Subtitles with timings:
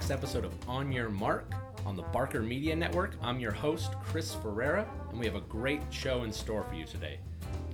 [0.00, 1.52] next episode of On Your Mark
[1.84, 3.16] on the Barker Media Network.
[3.20, 6.86] I'm your host, Chris Ferreira, and we have a great show in store for you
[6.86, 7.18] today.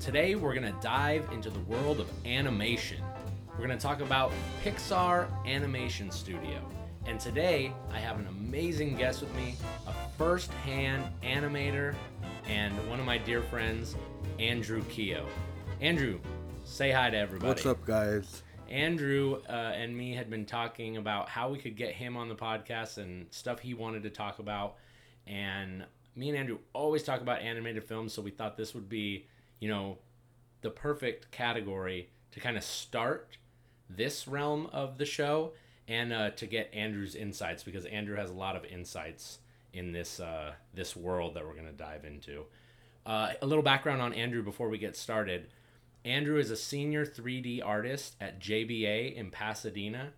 [0.01, 3.01] Today, we're going to dive into the world of animation.
[3.51, 4.33] We're going to talk about
[4.65, 6.69] Pixar Animation Studio.
[7.07, 9.55] And today, I have an amazing guest with me,
[9.87, 11.95] a first hand animator,
[12.49, 13.95] and one of my dear friends,
[14.41, 15.29] Andrew Keogh.
[15.81, 16.19] Andrew,
[16.65, 17.47] say hi to everybody.
[17.47, 18.43] What's up, guys?
[18.71, 22.35] Andrew uh, and me had been talking about how we could get him on the
[22.35, 24.77] podcast and stuff he wanted to talk about.
[25.27, 25.85] And
[26.15, 29.27] me and Andrew always talk about animated films, so we thought this would be,
[29.61, 29.99] you know,
[30.63, 33.37] the perfect category to kind of start
[33.89, 35.53] this realm of the show
[35.89, 39.39] and uh, to get Andrew's insights because Andrew has a lot of insights
[39.73, 42.45] in this uh, this world that we're going to dive into.
[43.05, 45.47] Uh, a little background on Andrew before we get started.
[46.07, 50.13] Andrew is a senior 3D artist at JBA in Pasadena.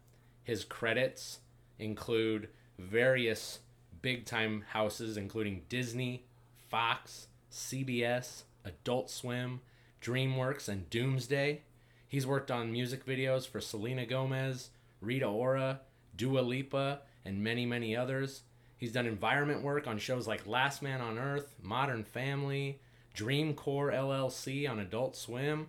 [0.45, 1.39] His credits
[1.79, 3.61] include various
[4.03, 6.27] big time houses, including Disney,
[6.69, 9.61] Fox, CBS, Adult Swim,
[10.03, 11.63] DreamWorks, and Doomsday.
[12.07, 14.69] He's worked on music videos for Selena Gomez,
[15.01, 15.81] Rita Ora,
[16.15, 18.43] Dua Lipa, and many, many others.
[18.77, 22.79] He's done environment work on shows like Last Man on Earth, Modern Family,
[23.19, 25.67] Dream Corps LLC on Adult Swim,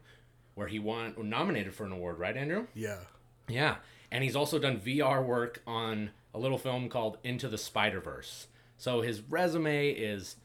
[0.53, 2.67] where he won nominated for an award, right, Andrew?
[2.75, 2.99] Yeah.
[3.47, 3.77] Yeah,
[4.11, 8.45] and he's also done VR work on a little film called Into the Spider Verse.
[8.77, 10.35] So his resume is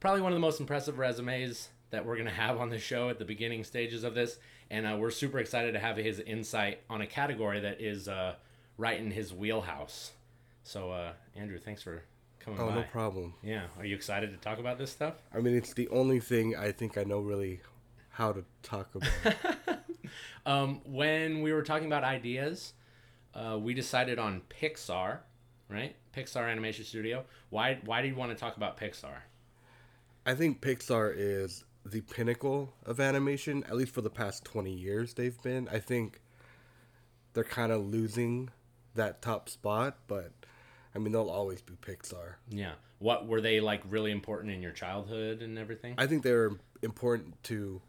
[0.00, 3.18] probably one of the most impressive resumes that we're gonna have on the show at
[3.18, 4.38] the beginning stages of this,
[4.70, 8.36] and uh, we're super excited to have his insight on a category that is uh,
[8.78, 10.12] right in his wheelhouse.
[10.62, 12.04] So, uh, Andrew, thanks for
[12.44, 12.74] coming Oh, by.
[12.76, 13.34] no problem.
[13.42, 15.14] Yeah, are you excited to talk about this stuff?
[15.34, 17.60] I mean, it's the only thing I think I know really
[18.10, 19.34] how to talk about.
[20.46, 22.74] Um, when we were talking about ideas,
[23.34, 25.20] uh, we decided on Pixar,
[25.70, 25.96] right?
[26.14, 27.24] Pixar Animation Studio.
[27.48, 27.78] Why?
[27.86, 29.16] Why do you want to talk about Pixar?
[30.26, 35.14] I think Pixar is the pinnacle of animation, at least for the past 20 years
[35.14, 35.66] they've been.
[35.72, 36.20] I think
[37.32, 38.50] they're kind of losing
[38.94, 40.32] that top spot, but
[40.94, 42.34] I mean, they'll always be Pixar.
[42.48, 42.72] Yeah.
[42.98, 43.82] What were they like?
[43.88, 45.94] Really important in your childhood and everything?
[45.98, 47.82] I think they're important to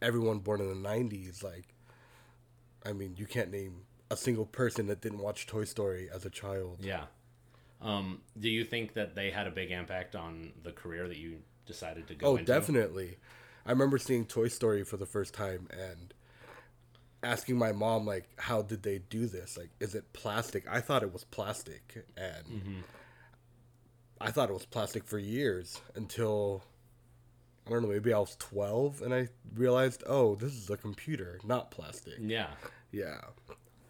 [0.00, 1.42] everyone born in the 90s.
[1.42, 1.74] Like,
[2.86, 6.30] I mean, you can't name a single person that didn't watch Toy Story as a
[6.30, 6.78] child.
[6.80, 7.04] yeah.
[7.82, 11.38] Um, do you think that they had a big impact on the career that you
[11.64, 12.44] decided to go Oh, into?
[12.52, 13.16] definitely.
[13.64, 16.12] I remember seeing Toy Story for the first time and
[17.22, 19.56] asking my mom like how did they do this?
[19.56, 20.64] Like is it plastic?
[20.70, 22.80] I thought it was plastic and Mm-hmm.
[24.22, 26.62] I thought it was plastic for years until
[27.66, 31.38] I don't know, maybe I was 12 and I realized, "Oh, this is a computer,
[31.44, 32.48] not plastic." Yeah.
[32.90, 33.20] Yeah.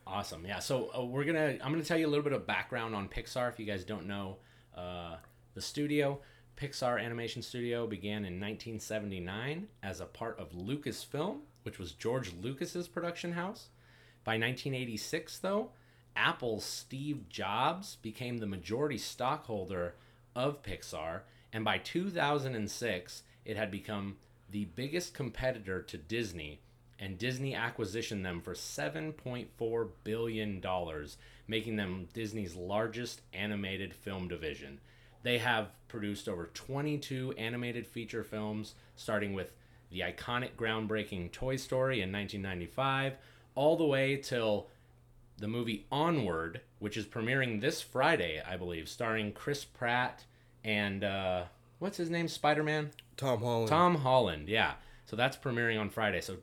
[0.07, 0.45] Awesome.
[0.45, 0.59] Yeah.
[0.59, 1.57] So uh, we're gonna.
[1.63, 3.49] I'm gonna tell you a little bit of background on Pixar.
[3.49, 4.37] If you guys don't know,
[4.77, 5.17] uh,
[5.55, 6.21] the studio,
[6.57, 12.89] Pixar Animation Studio, began in 1979 as a part of Lucasfilm, which was George Lucas's
[12.89, 13.69] production house.
[14.25, 15.71] By 1986, though,
[16.17, 19.95] Apple's Steve Jobs became the majority stockholder
[20.35, 21.23] of Pixar,
[21.53, 24.17] and by 2006, it had become
[24.51, 26.61] the biggest competitor to Disney
[27.01, 30.63] and Disney acquisitioned them for $7.4 billion,
[31.49, 34.81] making them Disney's largest animated film division.
[35.23, 39.53] They have produced over 22 animated feature films, starting with
[39.91, 43.15] the iconic groundbreaking Toy Story in 1995,
[43.55, 44.69] all the way till
[45.39, 50.25] the movie Onward, which is premiering this Friday, I believe, starring Chris Pratt
[50.65, 51.45] and uh,
[51.79, 52.29] what's his name?
[52.29, 52.91] Spider Man?
[53.17, 53.69] Tom Holland.
[53.69, 54.75] Tom Holland, yeah.
[55.07, 56.21] So that's premiering on Friday.
[56.21, 56.37] So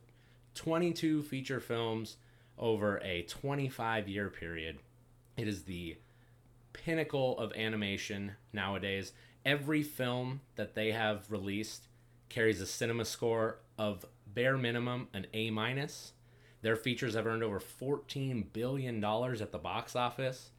[0.56, 2.18] 22 feature films
[2.58, 4.80] over a 25 year period.
[5.38, 5.98] It is the
[6.74, 9.14] pinnacle of animation nowadays.
[9.46, 11.88] Every film that they have released
[12.30, 16.14] carries a cinema score of bare minimum an A minus.
[16.62, 20.52] Their features have earned over 14 billion dollars at the box office.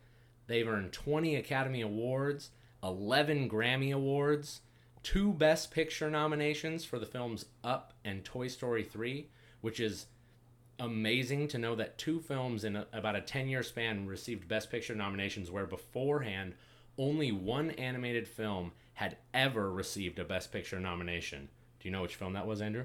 [0.46, 2.50] They've earned 20 Academy Awards,
[2.82, 4.62] 11 Grammy Awards,
[5.02, 9.28] two Best Picture nominations for the films Up and Toy Story 3,
[9.60, 10.06] which is
[10.78, 14.70] amazing to know that two films in a, about a 10 year span received Best
[14.70, 16.54] Picture nominations, where beforehand
[16.96, 21.48] only one animated film had ever received a Best Picture nomination.
[21.80, 22.84] Do you know which film that was, Andrew?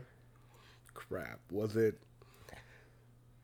[0.94, 1.40] Crap.
[1.51, 2.00] Was it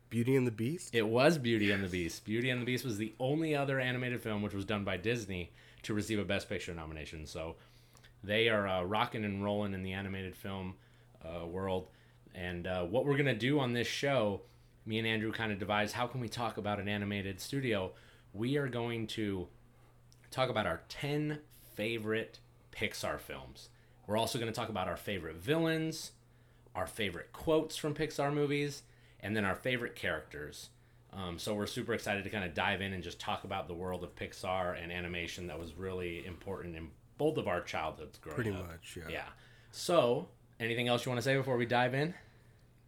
[0.10, 0.94] Beauty and the Beast?
[0.94, 2.26] It was Beauty and the Beast.
[2.26, 5.52] Beauty and the Beast was the only other animated film which was done by Disney
[5.84, 7.26] to receive a Best Picture nomination.
[7.26, 7.56] So
[8.24, 10.76] they are uh, rocking and rolling in the animated film
[11.24, 11.88] uh, world.
[12.36, 14.42] And uh, what we're gonna do on this show,
[14.86, 17.92] me and Andrew kind of devised how can we talk about an animated studio.
[18.34, 19.48] We are going to
[20.32, 21.40] talk about our 10
[21.76, 22.40] favorite
[22.72, 23.70] Pixar films.
[24.10, 26.14] We're also going to talk about our favorite villains,
[26.76, 28.82] our favorite quotes from Pixar movies,
[29.20, 30.70] and then our favorite characters.
[31.14, 33.76] Um, so we're super excited to kind of dive in and just talk about the
[33.76, 36.88] world of Pixar and animation that was really important in
[37.20, 38.44] both of our childhoods growing up.
[38.44, 38.68] Pretty up.
[38.68, 39.04] much, yeah.
[39.12, 39.26] Yeah.
[39.72, 40.28] So,
[40.60, 42.16] anything else you want to say before we dive in?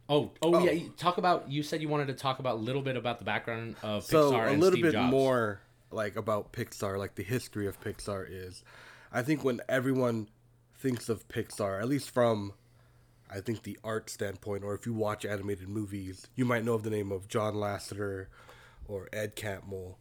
[0.08, 0.58] Oh, oh, Oh.
[0.64, 0.88] yeah.
[0.96, 1.48] Talk about.
[1.48, 4.32] You said you wanted to talk about a little bit about the background of so
[4.32, 5.10] Pixar a and little Steve bit Jobs.
[5.12, 5.60] more
[5.92, 8.64] like about pixar like the history of pixar is
[9.12, 10.26] i think when everyone
[10.82, 12.52] thinks of pixar at least from
[13.30, 16.82] i think the art standpoint or if you watch animated movies you might know of
[16.82, 18.26] the name of john lasseter
[18.88, 19.94] or ed catmull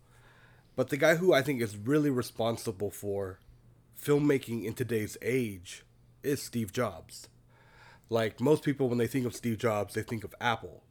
[0.76, 3.40] but the guy who i think is really responsible for
[4.02, 5.84] filmmaking in today's age
[6.24, 7.28] is steve jobs
[8.10, 10.84] like most people when they think of steve jobs they think of apple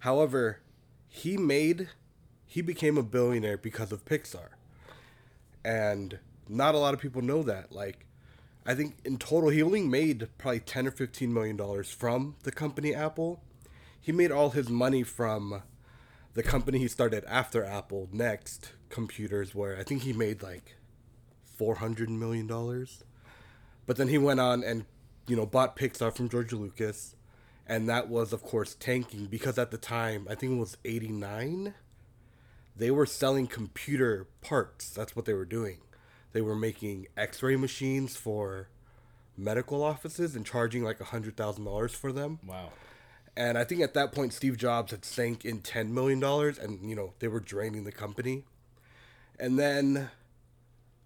[0.00, 0.60] however
[1.08, 1.88] he made
[2.46, 4.48] he became a billionaire because of Pixar.
[5.64, 6.18] And
[6.48, 7.72] not a lot of people know that.
[7.72, 8.05] Like
[8.66, 12.52] I think in total he only made probably 10 or 15 million dollars from the
[12.52, 13.42] company Apple.
[14.00, 15.62] He made all his money from
[16.34, 20.76] the company he started after Apple, Next Computers, where I think he made like
[21.56, 23.04] 400 million dollars.
[23.86, 24.84] But then he went on and
[25.26, 27.14] you know bought Pixar from George Lucas
[27.66, 31.74] and that was of course tanking because at the time, I think it was 89
[32.78, 34.90] they were selling computer parts.
[34.90, 35.78] That's what they were doing.
[36.36, 38.68] They were making X-ray machines for
[39.38, 42.40] medical offices and charging like a hundred thousand dollars for them.
[42.46, 42.72] Wow.
[43.34, 46.90] And I think at that point, Steve Jobs had sank in ten million dollars, and
[46.90, 48.44] you know they were draining the company.
[49.40, 50.10] And then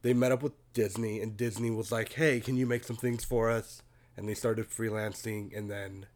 [0.02, 3.22] they met up with Disney, and Disney was like, "Hey, can you make some things
[3.22, 3.82] for us?"
[4.16, 6.06] And they started freelancing, and then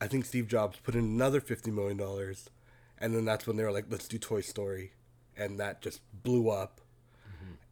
[0.00, 2.50] I think Steve Jobs put in another fifty million dollars,
[2.98, 4.94] and then that's when they were like, "Let's do Toy Story,"
[5.36, 6.80] and that just blew up.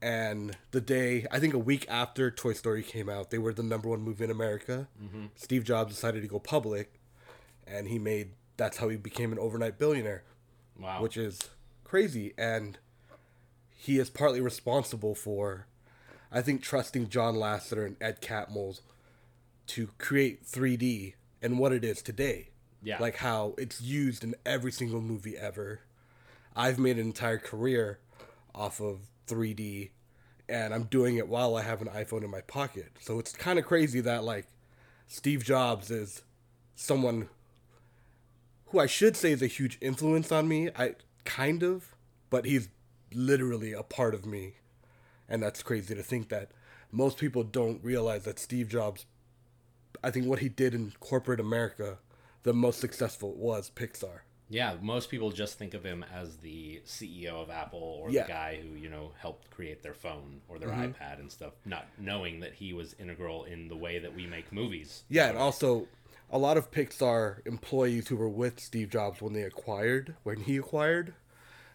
[0.02, 3.62] And the day, I think a week after Toy Story came out, they were the
[3.62, 4.88] number one movie in America.
[5.02, 5.26] Mm-hmm.
[5.36, 6.94] Steve Jobs decided to go public,
[7.66, 10.24] and he made that's how he became an overnight billionaire,
[10.78, 11.00] Wow.
[11.02, 11.38] which is
[11.84, 12.34] crazy.
[12.36, 12.78] And
[13.76, 15.66] he is partly responsible for,
[16.32, 18.80] I think, trusting John Lasseter and Ed Catmull
[19.68, 22.48] to create 3D and what it is today.
[22.82, 22.98] Yeah.
[23.00, 25.80] Like how it's used in every single movie ever.
[26.56, 28.00] I've made an entire career
[28.54, 29.90] off of 3D
[30.48, 32.92] and I'm doing it while I have an iPhone in my pocket.
[33.00, 34.46] So it's kind of crazy that like
[35.08, 36.22] Steve Jobs is
[36.74, 37.28] someone
[38.66, 40.70] who I should say is a huge influence on me.
[40.76, 41.94] I kind of,
[42.30, 42.68] but he's
[43.14, 44.54] literally a part of me.
[45.28, 46.50] And that's crazy to think that
[46.90, 49.06] most people don't realize that Steve Jobs
[50.02, 51.98] I think what he did in corporate America,
[52.42, 54.20] the most successful was Pixar.
[54.52, 58.24] Yeah, most people just think of him as the CEO of Apple or Yeah.
[58.24, 60.92] the guy who, you know, helped create their phone or their Mm-hmm.
[61.02, 64.52] iPad and stuff, not knowing that he was integral in the way that we make
[64.52, 65.04] movies.
[65.08, 65.88] Yeah, and also
[66.30, 70.58] a lot of Pixar employees who were with Steve Jobs when they acquired, when he
[70.58, 71.14] acquired,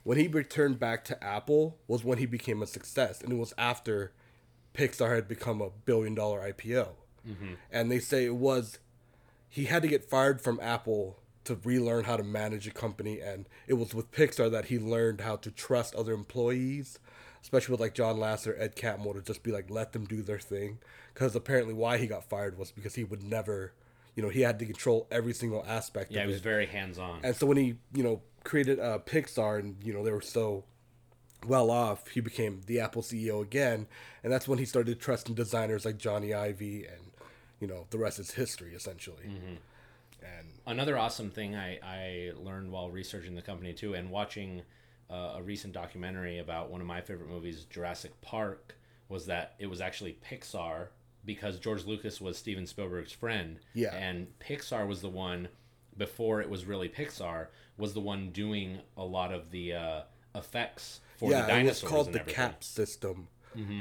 [0.04, 3.54] when he returned back to Apple was when he became a success, and it was
[3.58, 4.14] after
[4.76, 6.90] Pixar had become a billion dollar IPO.
[7.72, 8.78] And they say it was
[9.50, 13.48] he had to get fired from Apple to relearn how to manage a company, and
[13.68, 17.00] it was with Pixar that he learned how to trust other employees,
[17.42, 20.40] especially with like John Lasseter, Ed Catmull, to just be like let them do their
[20.40, 20.80] thing.
[21.14, 23.74] Because apparently, why he got fired was because he would never,
[24.16, 27.00] you know, he had to control every single aspect Yeah, of he was very hands
[27.00, 27.22] on.
[27.24, 30.64] And so when he, you know, created uh, Pixar, and you know they were so
[31.46, 33.88] well off, he became the Apple CEO again,
[34.24, 37.12] and that's when he started trusting designers like Johnny Ivy and
[37.60, 39.24] you know the rest is history essentially.
[40.22, 44.64] And Another awesome thing I, I learned while researching the company too and watching
[45.10, 48.76] uh, a recent documentary about one of my favorite movies, Jurassic Park,
[49.10, 50.88] was that it was actually Pixar
[51.24, 53.60] because George Lucas was Steven Spielberg's friend.
[53.74, 53.96] Yeah.
[53.96, 55.48] And Pixar was the one,
[55.98, 57.48] before it was really Pixar,
[57.78, 60.02] was the one doing a lot of the uh,
[60.36, 62.44] effects for yeah, the dinosaurs Yeah, it was called the everything.
[62.44, 62.52] Mm-hmm.
[62.52, 63.28] CAP system,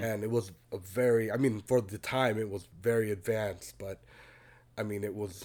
[0.02, 4.00] and it was a very, I mean, for the time, it was very advanced, but
[4.78, 5.44] I mean, it was,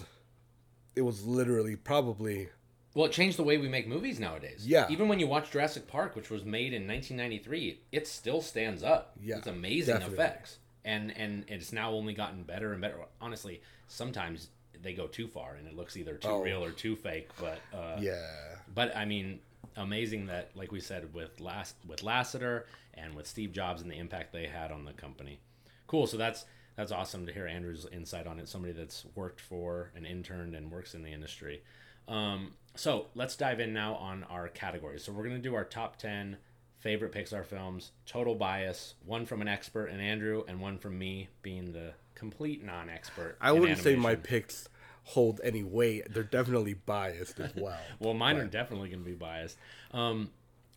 [0.96, 2.48] it was literally probably
[2.94, 4.64] Well, it changed the way we make movies nowadays.
[4.66, 4.86] Yeah.
[4.90, 9.12] Even when you watch Jurassic Park, which was made in 1993, it still stands up.
[9.20, 10.14] Yeah, It's amazing definitely.
[10.18, 10.58] effects.
[10.84, 12.96] And and it's now only gotten better and better.
[13.20, 14.48] Honestly, sometimes
[14.82, 16.42] they go too far and it looks either too Oh.
[16.42, 19.38] real or too fake, but uh yeah, but I mean,
[19.76, 23.96] amazing that like we said with last with Lasseter and with Steve Jobs and the
[23.96, 25.38] impact they had on the company.
[25.86, 26.06] Cool.
[26.08, 26.44] So that's
[26.76, 28.48] that's awesome to hear Andrew's insight on it.
[28.48, 31.62] Somebody that's worked for and interned and works in the industry.
[32.08, 35.04] Um, so let's dive in now on our categories.
[35.04, 36.38] So we're gonna do our top ten
[36.78, 37.92] favorite Pixar films.
[38.06, 38.94] Total bias.
[39.06, 43.36] One from an expert and Andrew, and one from me being the complete non-expert.
[43.40, 44.68] I wouldn't say my picks
[45.04, 46.12] hold any weight.
[46.12, 47.78] They're definitely biased as well.
[47.98, 49.56] Well, mine are definitely going to be biased.
[49.92, 50.30] Um,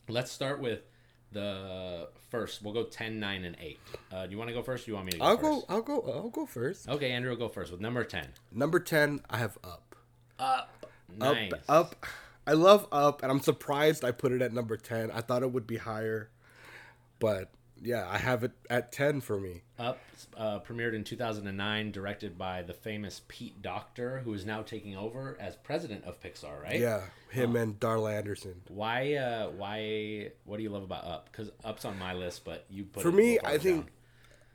[0.07, 0.81] let's start with
[1.35, 2.63] the first.
[2.63, 3.79] We'll go 10, 9, and 8.
[4.11, 4.83] Uh, do you want to go first?
[4.83, 5.43] Or do you want me to go I'll first?
[5.43, 5.65] go.
[5.69, 6.01] I'll go.
[6.11, 6.89] I'll go first.
[6.89, 8.27] Okay, Andrew will go first with number 10.
[8.51, 9.95] Number ten, I have Up.
[10.39, 10.85] Up.
[11.15, 11.53] Nice.
[11.53, 11.63] Up.
[11.69, 12.05] Up.
[12.47, 15.11] I love Up, and I'm surprised I put it at number ten.
[15.11, 16.29] I thought it would be higher,
[17.19, 17.51] but
[17.81, 19.61] yeah, I have it at ten for me.
[19.77, 19.99] Up
[20.37, 25.37] uh, premiered in 2009, directed by the famous Pete Docter, who is now taking over
[25.39, 26.79] as president of Pixar, right?
[26.79, 28.61] Yeah, him and Darla Anderson.
[28.69, 29.15] Why?
[29.15, 30.31] Uh, why?
[30.45, 31.29] What do you love about Up?
[31.31, 33.91] Because Up's on my list, but you put For me, I think down.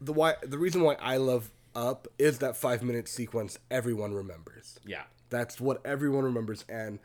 [0.00, 4.78] the why the reason why I love Up is that five minute sequence everyone remembers.
[4.86, 6.98] yeah, That's what everyone remembers, and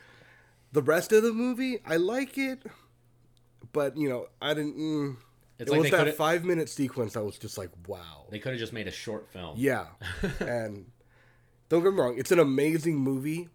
[0.71, 2.63] the rest of the movie, I like it,
[3.73, 4.77] but you know, I didn't.
[4.77, 5.17] Mm,
[5.57, 8.25] It's it like was that five minute sequence that was just like, wow.
[8.29, 9.55] they could have just made a short film.
[9.57, 9.87] Yeah,
[10.39, 10.87] and
[11.69, 13.47] don't get me wrong, it's an amazing movie,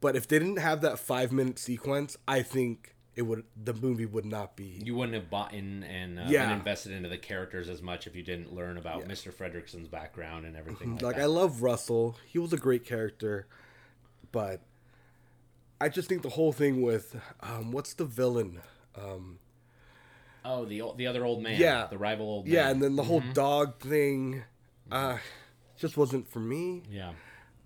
[0.00, 4.06] but if they didn't have that five minute sequence, I think it would the movie
[4.06, 4.80] would not be.
[4.84, 6.44] You wouldn't have bought in and uh, Yeah.
[6.44, 9.32] and invested into the characters as much if you didn't learn about Mr.
[9.32, 11.22] Fredricksen's background and everything like, like that.
[11.22, 12.16] I love Russell.
[12.26, 13.46] He was a great character,
[14.32, 14.60] but
[15.80, 18.60] I just think the whole thing with um, what's the villain?
[18.94, 19.38] Um,
[20.46, 21.58] oh, the the other old man.
[21.60, 21.86] Yeah.
[21.90, 22.54] the rival old man.
[22.54, 23.32] yeah, and then the whole Mm-hmm.
[23.32, 24.42] dog thing,
[24.90, 25.18] uh,
[25.76, 26.82] just wasn't for me.
[26.90, 27.12] yeah.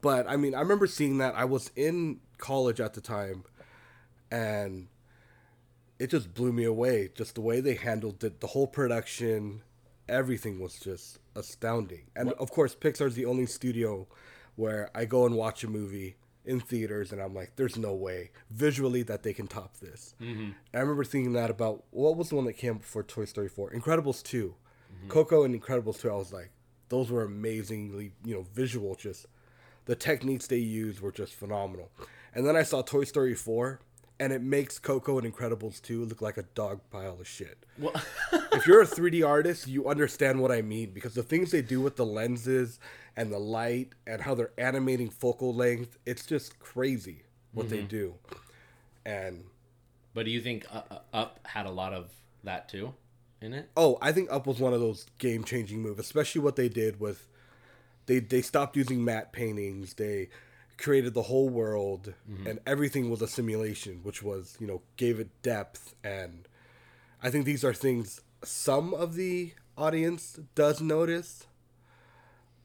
[0.02, 1.34] But I mean, I remember seeing that.
[1.34, 3.44] I was in college at the time,
[4.30, 4.88] and
[5.98, 7.10] it just blew me away.
[7.14, 9.62] Just the way they handled it, the whole production,
[10.08, 12.04] everything was just astounding.
[12.16, 14.08] And of course, Pixar's the only studio
[14.56, 18.30] where I go and watch a movie in theaters, and I'm like, there's no way
[18.50, 20.14] visually that they can top this.
[20.20, 20.50] Mm-hmm.
[20.74, 23.70] I remember thinking that about what was the one that came before Toy Story 4?
[23.72, 24.54] Incredibles 2.
[25.08, 26.50] Coco and Incredibles 2, I was like,
[26.88, 29.26] those were amazingly, you know, visual, just
[29.86, 31.90] the techniques they used were just phenomenal.
[32.34, 33.80] And then I saw Toy Story 4,
[34.20, 37.64] and it makes Coco and Incredibles 2 look like a dog pile of shit.
[37.78, 37.94] Well,
[38.52, 41.80] if you're a 3D artist, you understand what I mean because the things they do
[41.80, 42.78] with the lenses
[43.16, 47.22] and the light and how they're animating focal length, it's just crazy
[47.52, 48.14] what they do.
[49.06, 49.44] And
[50.12, 52.10] but do you think uh, uh, Up had a lot of
[52.44, 52.92] that too
[53.40, 53.70] in it?
[53.76, 57.26] oh, I think Up was one of those game-changing moves, especially what they did with
[58.04, 59.94] they they stopped using matte paintings.
[59.94, 60.28] They
[60.80, 62.46] created the whole world mm-hmm.
[62.46, 66.48] and everything was a simulation, which was, you know, gave it depth and
[67.22, 71.46] I think these are things some of the audience does notice.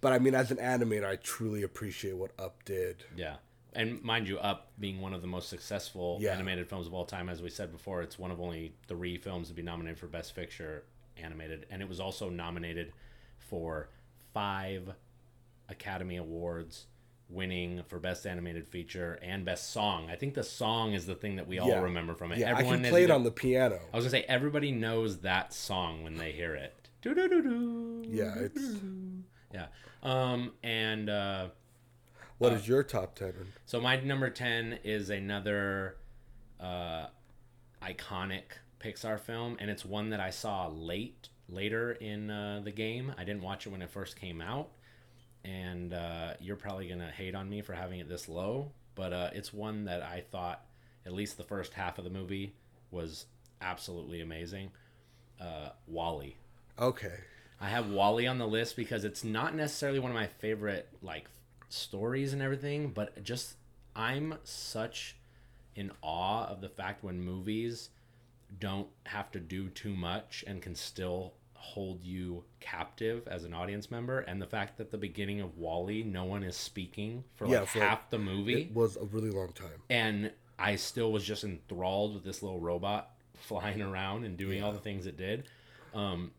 [0.01, 3.03] But I mean as an animator, I truly appreciate what Up did.
[3.15, 3.35] Yeah.
[3.73, 6.31] And mind you, Up being one of the most successful Yeah.
[6.33, 9.49] animated films of all time, as we said before, it's one of only three films
[9.49, 10.85] to be nominated for Best Picture
[11.17, 12.93] animated, and it was also nominated
[13.37, 13.89] for
[14.33, 14.93] five
[15.69, 16.87] Academy Awards,
[17.29, 20.09] winning for Best Animated Feature and Best Song.
[20.09, 21.81] I think the song is the thing that we all Yeah.
[21.81, 22.37] remember from it.
[22.37, 23.79] Yeah, I can play it on the piano.
[23.91, 26.89] I was gonna say everybody knows that song when they hear it.
[27.01, 28.05] Doo-doo-doo-doo.
[28.07, 28.79] Yeah, it's
[29.53, 29.67] Yeah.
[30.03, 31.49] Um, and uh,
[32.37, 33.33] what is your top 10?
[33.65, 35.97] so my number 10 is another
[36.59, 37.07] uh,
[37.81, 38.43] iconic
[38.79, 43.13] Pixar film, and it's one that I saw late, later in uh, the game.
[43.17, 44.69] I didn't watch it when it first came out,
[45.45, 49.29] and uh, you're probably gonna hate on me for having it this low, but uh,
[49.33, 50.65] it's one that I thought
[51.05, 52.55] at least the first half of the movie
[52.89, 53.27] was
[53.61, 54.71] absolutely amazing.
[55.39, 56.35] Uh, WALL-E.
[56.79, 57.19] Okay.
[57.61, 61.25] I have WALL-E on the list because it's not necessarily one of my favorite like
[61.69, 63.55] stories and everything, but just
[63.95, 65.15] I'm such
[65.75, 67.89] in awe of the fact when movies
[68.59, 73.89] don't have to do too much and can still hold you captive as an audience
[73.89, 77.53] member and the fact that the beginning of WALL-E no one is speaking for like
[77.53, 79.81] Yeah, for, like, half the movie It was a really long time.
[79.89, 84.71] and I still was just enthralled with this little robot flying around and doing all
[84.71, 85.45] the things it did.
[85.93, 86.31] Um,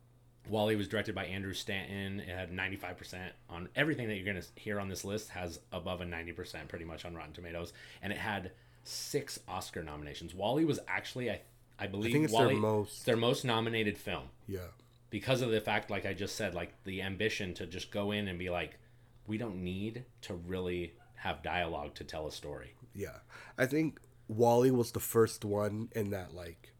[0.48, 2.20] WALL-E was directed by Andrew Stanton.
[2.20, 3.18] It had 95%
[3.50, 6.84] on everything that you're going to hear on this list has above a 90% pretty
[6.84, 8.52] much on Rotten Tomatoes, and it had
[8.84, 10.34] six Oscar nominations.
[10.34, 11.40] WALL-E was actually, I,
[11.80, 14.60] I believe, think it's their most- their most nominated film Yeah.
[15.10, 18.28] Because of the fact, like I just said, like the ambition to just go in
[18.28, 18.78] and be like,
[19.26, 22.74] we don't need to really have dialogue to tell a story.
[22.94, 23.18] Yeah.
[23.58, 26.72] I think WALL-E was the first one in that like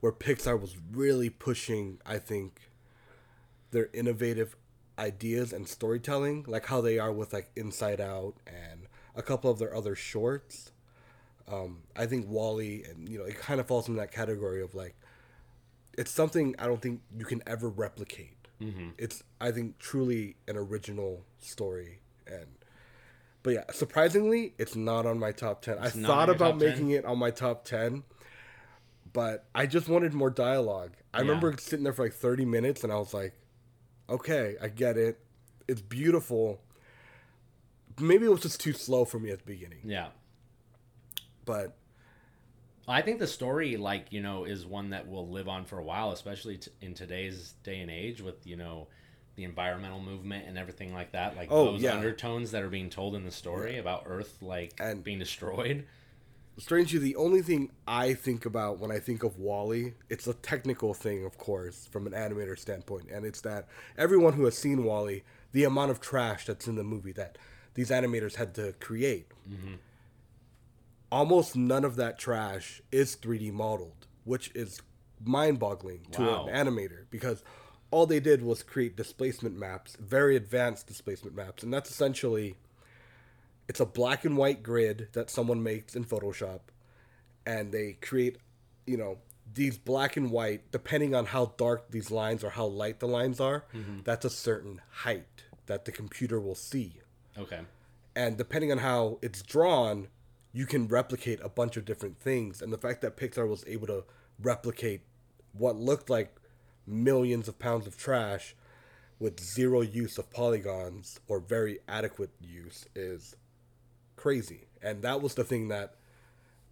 [0.00, 2.70] where Pixar was really pushing, I think,
[3.70, 4.56] their innovative
[4.98, 9.58] ideas and storytelling, like how they are with like Inside Out and a couple of
[9.58, 10.72] their other shorts.
[11.50, 14.74] Um, I think WALL-E and you know, it kind of falls in that category of
[14.74, 14.96] like
[16.00, 18.36] it's something I don't think you can ever replicate.
[18.60, 18.90] Mm-hmm.
[18.98, 22.46] It's I think truly an original story and
[23.42, 25.78] but yeah, surprisingly, it's not on my top 10.
[25.82, 26.68] It's I thought about top 10?
[26.68, 28.02] making it on my top 10,
[29.14, 30.92] but I just wanted more dialogue.
[31.14, 31.22] I Yeah.
[31.28, 33.32] remember sitting there for like 30 minutes and I was like,
[34.10, 35.20] okay, I get it.
[35.68, 36.60] It's beautiful.
[37.98, 40.08] Maybe it was just too slow for me at the beginning, Yeah.
[41.46, 41.76] but
[42.90, 45.82] I think the story, like you know, is one that will live on for a
[45.82, 48.88] while, especially t- in today's day and age with you know
[49.36, 51.36] the environmental movement and everything like that.
[51.36, 51.94] Like Oh, those yeah.
[51.94, 55.86] undertones that are being told in the story about Earth, like And- being destroyed.
[56.58, 60.92] strangely, the only thing I think about when I think of WALL-E, it's a technical
[60.92, 63.66] thing, of course, from an animator standpoint, and it's that
[63.96, 67.38] everyone who has seen WALL-E, the amount of trash that's in the movie that
[67.74, 69.74] these animators had to create, mm-hmm.
[71.10, 74.80] Almost none of that trash is 3D modeled, which is
[75.24, 77.42] mind-boggling to an animator because
[77.90, 82.56] all they did was create displacement maps, very advanced displacement maps, and that's essentially
[83.68, 86.60] it's a black and white grid that someone makes in Photoshop
[87.46, 88.38] and they create,
[88.86, 89.18] you know,
[89.52, 93.40] these black and white depending on how dark these lines or how light the lines
[93.40, 94.00] are, mm-hmm.
[94.04, 96.94] that's a certain height that the computer will see.
[97.38, 97.60] Okay.
[98.16, 100.08] and depending on how it's drawn
[100.52, 102.60] you can replicate a bunch of different things.
[102.60, 104.04] And the fact that pixar was able to
[104.42, 105.02] replicate
[105.52, 106.36] what looked like
[106.86, 108.54] millions of pounds of trash
[109.18, 113.36] with zero use of polygons or very adequate use is
[114.16, 114.66] crazy.
[114.82, 115.94] And that was the thing that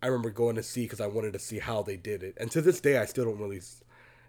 [0.00, 2.34] i remember going to see because i wanted to see how they did it.
[2.38, 3.60] And to this day i still don't really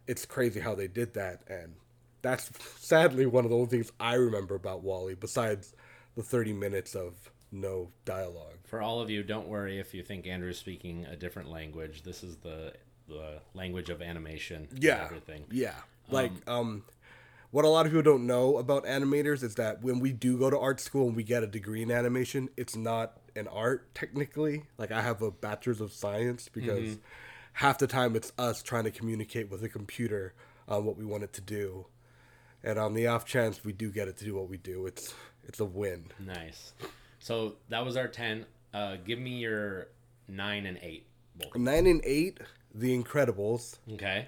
[0.07, 1.41] it's crazy how they did that.
[1.47, 1.75] And
[2.21, 5.73] that's sadly one of the only things i remember about WALL-E besides
[6.15, 10.27] the 30 minutes of no dialogue For all of you, don't worry if you think
[10.27, 12.03] Andrew's speaking a different language.
[12.03, 12.73] This is the
[13.07, 14.67] the language of animation.
[14.69, 15.45] and yeah Everything.
[15.51, 15.73] yeah
[16.12, 16.83] like um
[17.51, 20.51] what a lot of people don't know about animators is that when we do go
[20.51, 24.65] to art school and we get a degree in animation it's not an art technically
[24.77, 26.99] like i have a bachelor's of science because
[27.53, 30.33] half the time it's us trying to communicate with a computer
[30.67, 31.88] on what we want it to do
[32.63, 35.15] and on the off chance we do get it to do what we do it's
[35.47, 36.73] it's a win Nice.
[37.19, 38.45] So that was our ten.
[38.73, 39.88] Uh, give me your
[40.27, 41.05] nine and eight.
[41.38, 41.55] both.
[41.55, 42.39] nine and eight
[42.75, 44.27] the incredibles Okay.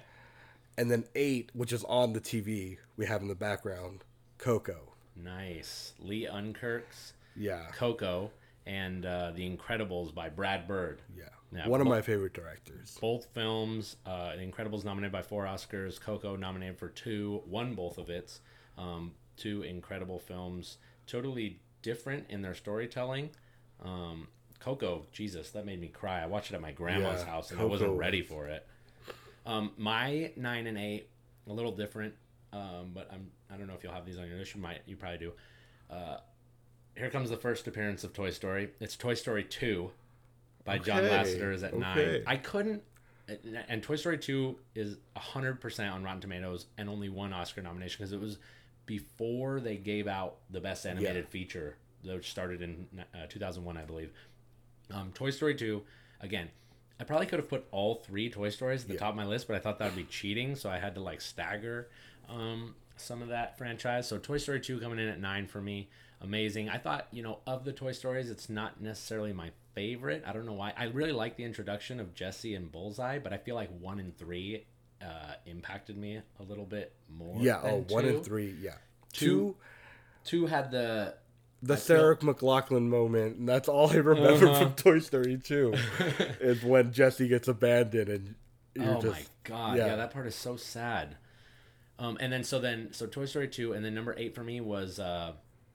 [0.76, 4.02] and then eight which is on the tv we have in the background
[4.38, 5.92] coco Nice.
[6.00, 8.30] Lee Unkrich's yeah Coco
[8.66, 11.02] and uh, The Incredibles by Brad Bird.
[11.16, 11.24] Yeah.
[11.54, 12.96] Yeah, One of my favorite directors.
[13.00, 17.98] Both films, uh, The Incredibles nominated by four Oscars, Coco nominated for two, won both
[17.98, 18.40] of its.
[18.78, 23.30] Um, two incredible films, totally different in their storytelling.
[23.84, 24.28] Um,
[24.60, 26.22] Coco, Jesus, that made me cry.
[26.22, 28.66] I watched it at my grandma's Yeah, house and I wasn't ready for it.
[29.44, 31.08] Um, my nine and eight,
[31.48, 32.14] a little different,
[32.52, 34.54] um, but I'm I don't know if you'll have these on your list.
[34.54, 35.32] You might, you probably do.
[35.90, 36.18] Uh,
[36.96, 38.70] here comes the first appearance of Toy Story.
[38.80, 39.90] It's Toy Story two,
[40.64, 42.22] by John Lasseter is at nine.
[42.26, 42.82] I couldn't,
[43.68, 47.98] and Toy Story two is hundred percent on Rotten Tomatoes and only one Oscar nomination
[47.98, 48.38] because it was
[48.86, 53.76] before they gave out the best animated feature, which started in uh, two thousand one,
[53.76, 54.12] I believe.
[54.92, 55.82] Um, Toy Story 2,
[56.20, 56.50] again,
[57.00, 59.48] I probably could have put all three Toy Stories at the top of my list,
[59.48, 61.88] but I thought that would be cheating, so I had to like stagger
[62.28, 64.06] um, some of that franchise.
[64.08, 65.88] So Toy Story 2 coming in at nine for me,
[66.20, 66.68] amazing.
[66.68, 70.22] I thought, you know, of the Toy Stories, it's not necessarily my favorite.
[70.26, 70.74] I don't know why.
[70.76, 74.16] I really like the introduction of Jesse and Bullseye, but I feel like one and
[74.16, 74.66] three
[75.04, 77.36] uh, impacted me a little bit more.
[77.40, 78.74] Yeah, than oh, one and three, yeah.
[79.12, 79.56] Two- Two,
[80.24, 81.14] Two had the
[81.62, 84.58] the I feel- Sarah McLachlan moment, and that's all I remember Uh-huh.
[84.64, 85.74] from Toy Story 2,
[86.40, 88.34] is when Jesse gets abandoned and
[88.74, 89.12] you're oh just.
[89.14, 89.86] my god yeah.
[89.88, 89.96] yeah.
[89.96, 91.16] that part is so sad
[91.98, 94.62] um and then so then so toy story 2 and then number 8 for me
[94.62, 95.32] was uh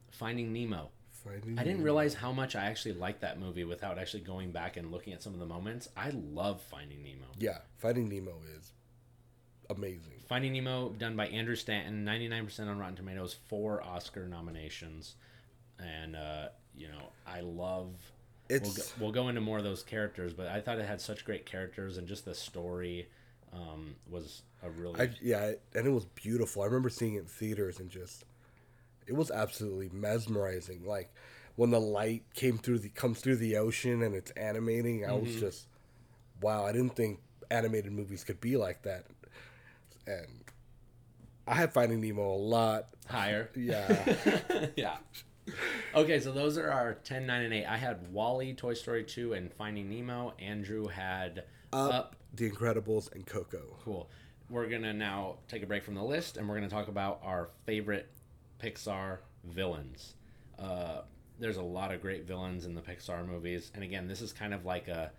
[0.10, 0.90] finding nemo
[1.24, 4.78] Finding i didn't realize how much i actually liked that movie without actually going back
[4.78, 8.72] and looking at some of the moments i love finding nemo Yeah, Finding Nemo is
[9.70, 10.24] amazing.
[10.28, 15.16] finding nemo done by andrew stanton 99% on rotten tomatoes four oscar nominations
[15.80, 17.94] and uh you know i love
[18.60, 21.00] We'll It's go, we'll go into more of those characters, but I thought it had
[21.00, 23.08] such great characters and just the story
[23.54, 26.62] um, was a really I yeah, and it was beautiful.
[26.62, 28.24] I remember seeing it in theaters and just
[29.08, 30.86] it was absolutely mesmerizing.
[30.86, 31.14] Like
[31.56, 35.14] when the light came through the comes through the ocean and it's animating, I Mm-hmm.
[35.14, 35.68] was just
[36.42, 37.20] wow, I didn't think
[37.52, 39.06] animated movies could be like that.
[40.08, 40.44] And
[41.46, 42.88] I had Finding Nemo a lot.
[43.08, 43.50] higher.
[43.56, 44.68] Yeah.
[44.76, 44.98] yeah.
[45.96, 47.66] Okay, so those are our 10, 9, and 8.
[47.66, 50.34] I had WALL-E, Toy Story 2, and Finding Nemo.
[50.40, 52.16] Andrew had Up, Up.
[52.34, 53.78] The Incredibles and Coco.
[53.84, 54.10] Cool.
[54.50, 57.50] we're gonna now take a break from the list, and we're gonna talk about our
[57.66, 58.10] favorite
[58.62, 60.16] Pixar villains.
[60.60, 61.02] Uh,
[61.40, 64.54] there's a lot of great villains in the Pixar movies, and again, this is kind
[64.54, 65.12] of like a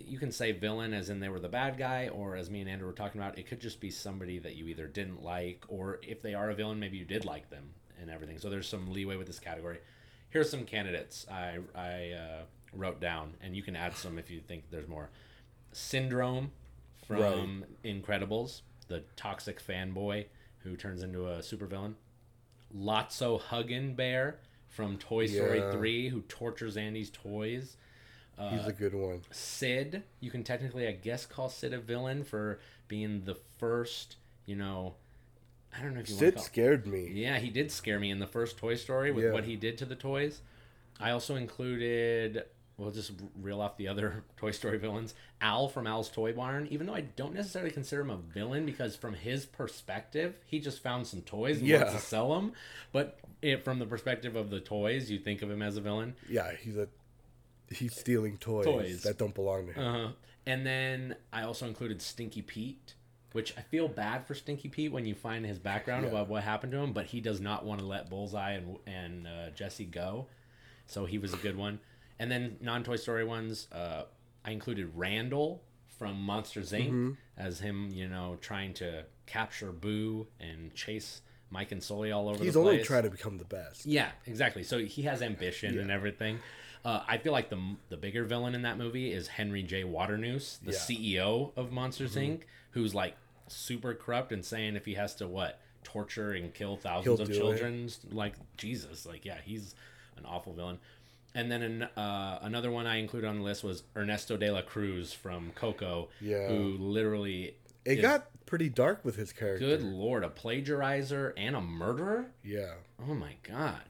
[0.00, 2.70] you can say villain as in they were the bad guy, or as me and
[2.70, 6.00] Andrew were talking about, it could just be somebody that you either didn't like, or
[6.02, 8.38] if they are a villain, maybe you did like them and everything.
[8.38, 9.78] So there's some leeway with this category.
[10.30, 14.40] Here's some candidates I I uh, wrote down, and you can add some if you
[14.40, 15.10] think there's more.
[15.72, 16.52] Syndrome
[17.06, 20.26] from Incredibles, the toxic fanboy
[20.58, 21.94] who turns into a supervillain.
[22.74, 25.72] Lotso Huggin Bear from Toy Story Yeah.
[25.72, 27.76] 3, who tortures Andy's toys.
[28.50, 29.20] He's a good one.
[29.30, 34.16] Sid, you can technically, I guess, call Sid a villain for being the first,
[34.46, 34.94] you know,
[35.76, 37.08] I don't know if you want Sid scared me.
[37.12, 39.32] Yeah, he did scare me in the first Toy Story with Yeah.
[39.32, 40.40] what he did to the toys.
[41.00, 42.44] I also included,
[42.76, 45.14] we'll just reel off the other Toy Story villains.
[45.40, 48.96] Al from Al's Toy Barn, even though I don't necessarily consider him a villain because
[48.96, 51.92] from his perspective, he just found some toys and wants Yeah.
[51.98, 52.52] to sell them.
[52.92, 56.14] But it, from the perspective of the toys, you think of him as a villain.
[56.28, 56.88] Yeah, he's a
[57.78, 59.02] he's stealing toys, Toys.
[59.02, 59.84] that don't belong to him.
[59.84, 60.12] Uh-huh.
[60.46, 62.94] And then I also included Stinky Pete,
[63.32, 66.10] which I feel bad for Stinky Pete when you find his background Yeah.
[66.10, 69.26] about what happened to him, but he does not want to let Bullseye and and
[69.26, 70.26] uh, Jesse go,
[70.86, 71.78] so he was a good one.
[72.18, 74.04] And then non Toy Story ones, uh,
[74.44, 75.62] I included Randall
[75.98, 76.86] from Monsters Inc.
[76.88, 77.10] Mm-hmm.
[77.36, 82.42] as him, you know, trying to capture Boo and chase Mike and Sully all over
[82.42, 82.72] he's the place.
[82.72, 83.86] only trying to become the best.
[83.86, 84.62] Yeah, exactly.
[84.64, 86.38] So he has ambition and everything.
[86.84, 89.84] Uh, I feel like the the bigger villain in that movie is Henry J.
[89.84, 90.78] Waternoose, the Yeah.
[90.78, 92.40] CEO of Monsters Inc.,
[92.72, 93.16] who's like
[93.48, 97.30] super corrupt and saying if he has to what torture and kill 1000s He'll of
[97.30, 97.34] it.
[97.34, 99.74] children, like Jesus, like yeah, he's
[100.16, 100.78] an awful villain.
[101.34, 104.60] And then an, uh, another one I included on the list was Ernesto de la
[104.62, 106.48] Cruz from Coco, Yeah.
[106.48, 109.64] who literally It got pretty dark with his character.
[109.66, 112.26] good lord, a plagiarizer and a murderer.
[112.44, 112.74] Yeah.
[113.08, 113.82] Oh my god.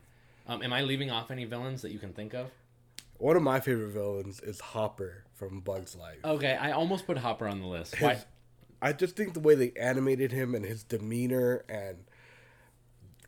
[0.47, 2.51] Um, am I leaving off any villains that you can think of?
[3.23, 6.19] One of my favorite villains is Hopper from Bug's Life.
[6.25, 7.95] Okay, I almost put Hopper on the list.
[8.01, 8.15] Why?
[8.15, 8.27] His-
[8.83, 11.99] I just think the way they animated him and his demeanor and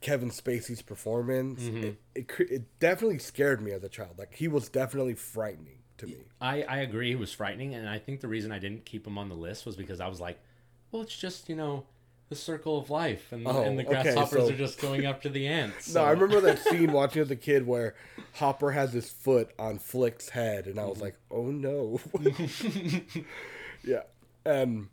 [0.00, 1.84] Kevin Spacey's performance, Mm-hmm.
[1.84, 4.18] it, it it definitely scared me as a child.
[4.18, 6.24] Like he was definitely frightening to me.
[6.40, 9.16] I, I agree he was frightening, and I think the reason I didn't keep him
[9.16, 10.40] on the list was because I was like,
[10.90, 11.84] well, it's just, you know,
[12.34, 15.28] the circle of life, and, Oh, and the okay, grasshoppers so- are just going after
[15.28, 15.94] the ants.
[15.94, 17.94] No, I remember that scene watching as a kid where
[18.34, 20.90] Hopper has his foot on Flick's head, and I Mm-hmm.
[20.90, 22.00] was like, "Oh no!"
[23.84, 24.02] yeah,
[24.44, 24.88] and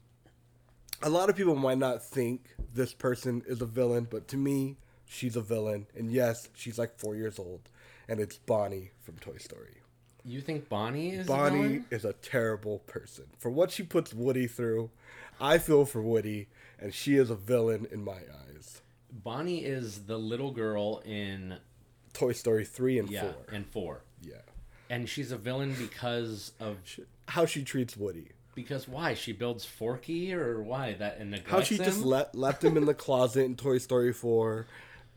[1.02, 4.78] a lot of people might not think this person is a villain, but to me,
[5.06, 5.88] she's a villain.
[5.96, 7.62] And yes, she's like four years old,
[8.08, 9.78] and it's Bonnie from Toy Story.
[10.24, 11.86] You think Bonnie is Bonnie villain?
[11.90, 14.92] is a terrible person for what she puts Woody through.
[15.40, 16.48] I feel for Woody,
[16.82, 18.14] and she is a villain in my
[18.58, 18.82] eyes.
[19.12, 21.58] Bonnie is the little girl in
[22.14, 23.36] Toy Story three and yeah four.
[23.54, 24.36] and four, Yeah.
[24.90, 26.78] and she's a villain because of
[27.28, 28.30] how she treats Woody.
[28.56, 31.86] because why she builds Forky or why that and neglects How she him?
[31.86, 34.66] just le- left him in the closet in Toy Story 4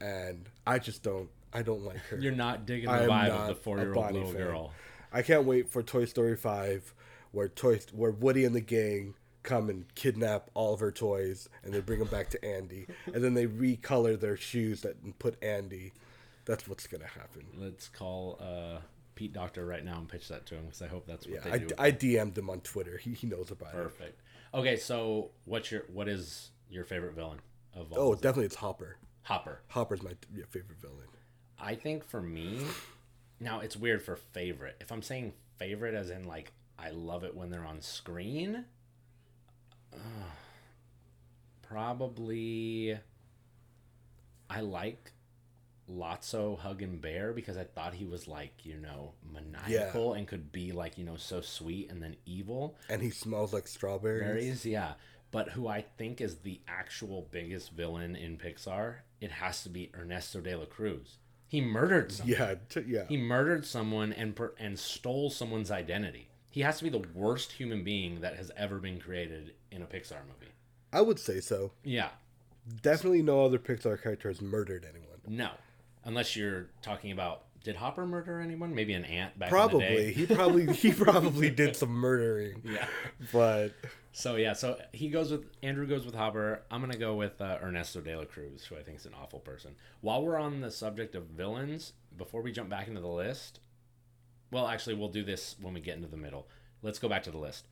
[0.00, 2.18] and I just don't I don't like her.
[2.18, 4.36] You're not digging the vibe of the four year old little fan.
[4.42, 4.72] girl.
[5.12, 6.92] I can't wait for Toy Story 5
[7.30, 11.72] where Toy where Woody and the gang come and kidnap all of her toys and
[11.72, 15.40] they bring them back to Andy and then they recolor their shoes that and put
[15.42, 15.92] Andy.
[16.46, 17.46] That's what's going to happen.
[17.56, 18.80] Let's call uh,
[19.14, 21.50] Pete Docter right now and pitch that to him because I hope that's what Yeah,
[21.52, 21.74] they do.
[21.78, 22.98] I, I DM'd him on Twitter.
[22.98, 23.76] He, he knows about it.
[23.76, 24.20] Perfect.
[24.52, 27.40] Okay, so what's your what is your favorite villain
[27.74, 27.98] of all?
[28.10, 28.96] Oh, definitely it's Hopper.
[29.22, 29.60] Hopper.
[29.68, 30.12] Hopper's my
[30.50, 31.08] favorite villain.
[31.58, 32.60] I think for me,
[33.40, 34.76] now it's weird for favorite.
[34.80, 38.64] If I'm saying favorite, as in like I love it when they're on screen,
[39.94, 40.30] uh,
[41.62, 42.98] probably
[44.50, 45.12] I like
[45.90, 50.72] Lotso Huggin Bear because I thought he was like you know maniacal and could be
[50.72, 52.76] like you know so sweet and then evil.
[52.88, 54.22] And he smells like strawberries.
[54.22, 54.94] Berries, yeah.
[55.30, 59.90] But who I think is the actual biggest villain in Pixar, it has to be
[59.98, 61.18] Ernesto de la Cruz.
[61.48, 62.36] He murdered someone.
[62.38, 63.06] Yeah, t- yeah.
[63.08, 66.28] He murdered someone and per- and stole someone's identity.
[66.54, 69.86] He has to be the worst human being that has ever been created in a
[69.86, 70.52] Pixar movie.
[70.92, 71.72] I would say so.
[71.82, 72.10] Yeah.
[72.80, 75.18] Definitely no other Pixar character has murdered anyone.
[75.26, 75.50] No.
[76.04, 78.72] Unless you're talking about did Hopper murder anyone?
[78.72, 80.12] Maybe an ant back in the Probably.
[80.12, 82.62] He probably he probably did some murdering.
[82.62, 82.86] Yeah.
[83.32, 83.72] But
[84.12, 86.62] So yeah, so he goes with Andrew goes with Hopper.
[86.70, 89.40] I'm gonna go with uh, Ernesto de la Cruz, who I think is an awful
[89.40, 89.74] person.
[90.02, 93.58] While we're on the subject of villains, before we jump back into the list,
[94.54, 96.46] well, actually, we'll do this when we get into the middle.
[96.80, 97.66] Let's go back to the list.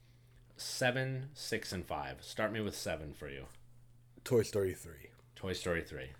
[0.57, 2.17] seven, six, and five.
[2.23, 3.45] Start me with seven for you.
[4.25, 5.11] Toy Story three.
[5.37, 6.11] Toy Story three.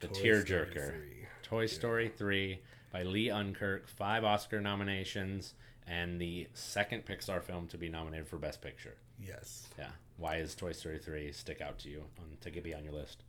[0.00, 0.90] The Toy tearjerker.
[0.90, 1.26] 3.
[1.42, 2.60] Toy Story 3
[2.92, 5.54] by Lee Unkrich, five Oscar nominations,
[5.86, 8.96] and the second Pixar film to be nominated for Best Picture.
[9.18, 9.66] Yes.
[9.78, 9.90] Yeah.
[10.16, 12.92] Why is Toy Story 3 stick out to you on, to give be on your
[12.92, 13.22] list?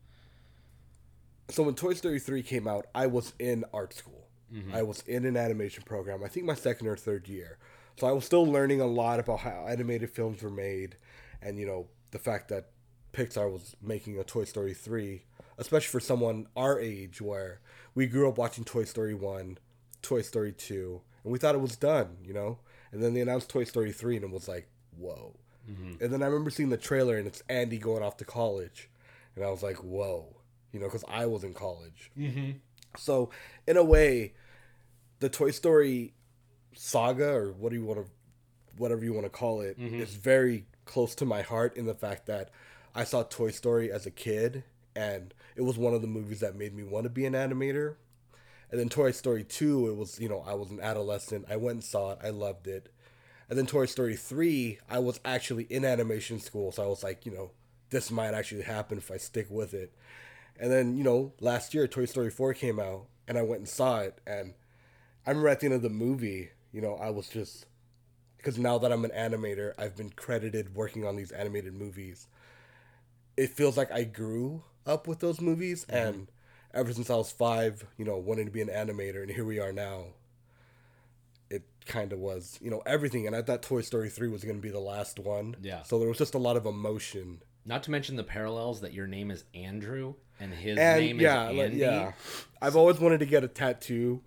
[1.50, 4.28] So when Toy Story three came out, I was in art school.
[4.74, 6.24] I was in an animation program.
[6.24, 7.58] I think my second or third year.
[7.98, 10.96] So I was still learning a lot about how animated films were made,
[11.42, 12.70] and you know the fact that
[13.14, 15.24] Pixar was making a Toy Story three,
[15.58, 17.60] especially for someone our age, where
[17.94, 19.58] we grew up watching Toy Story one,
[20.02, 22.60] Toy Story two, and we thought it was done, you know.
[22.92, 25.36] And then they announced Toy Story three, and it was like, whoa.
[26.02, 28.90] And then I remember seeing the trailer, and it's Andy going off to college,
[29.36, 30.36] and I was like, whoa,
[30.72, 32.12] you know, because I was in college.
[32.18, 32.52] Mm-hmm.
[32.98, 33.30] So,
[33.68, 34.34] in a way,
[35.22, 36.14] the Toy Story
[36.74, 38.12] saga, or what do you want to,
[38.78, 40.02] whatever you want to call it, mm-hmm.
[40.02, 42.50] is very close to my heart in the fact that
[42.94, 44.64] I saw Toy Story as a kid,
[44.96, 47.96] and it was one of the movies that made me want to be an animator.
[48.70, 51.46] And then Toy Story 2, it was, you know, I was an adolescent.
[51.50, 52.20] I went and saw it.
[52.24, 52.92] I loved it.
[53.50, 56.72] And then Toy Story 3, I was actually in animation school.
[56.72, 57.52] So I was like, you know,
[57.90, 59.94] this might actually happen if I stick with it.
[60.58, 63.70] And then, you know, last year Toy Story 4 came out and I went and
[63.70, 64.20] saw it.
[64.26, 64.54] And
[65.26, 67.66] I remember at the end of the movie, you know, I was just,
[68.38, 72.28] because now that I'm an animator, I've been credited working on these animated movies.
[73.38, 75.86] It feels like I grew up with those movies.
[75.86, 75.96] Mm-hmm.
[75.96, 76.32] And
[76.74, 79.22] ever since I was five, you know, wanting to be an animator.
[79.22, 80.06] And here we are now.
[81.50, 83.28] It kind of was, you know, everything.
[83.28, 85.56] And I thought Toy Story 3 was going to be the last one.
[85.62, 85.84] Yeah.
[85.84, 87.42] So there was just a lot of emotion.
[87.66, 91.50] Not to mention the parallels that your name is Andrew and his and name yeah,
[91.50, 91.78] is like, Andy.
[91.78, 92.12] yeah.
[92.62, 94.22] I've always wanted to get a tattoo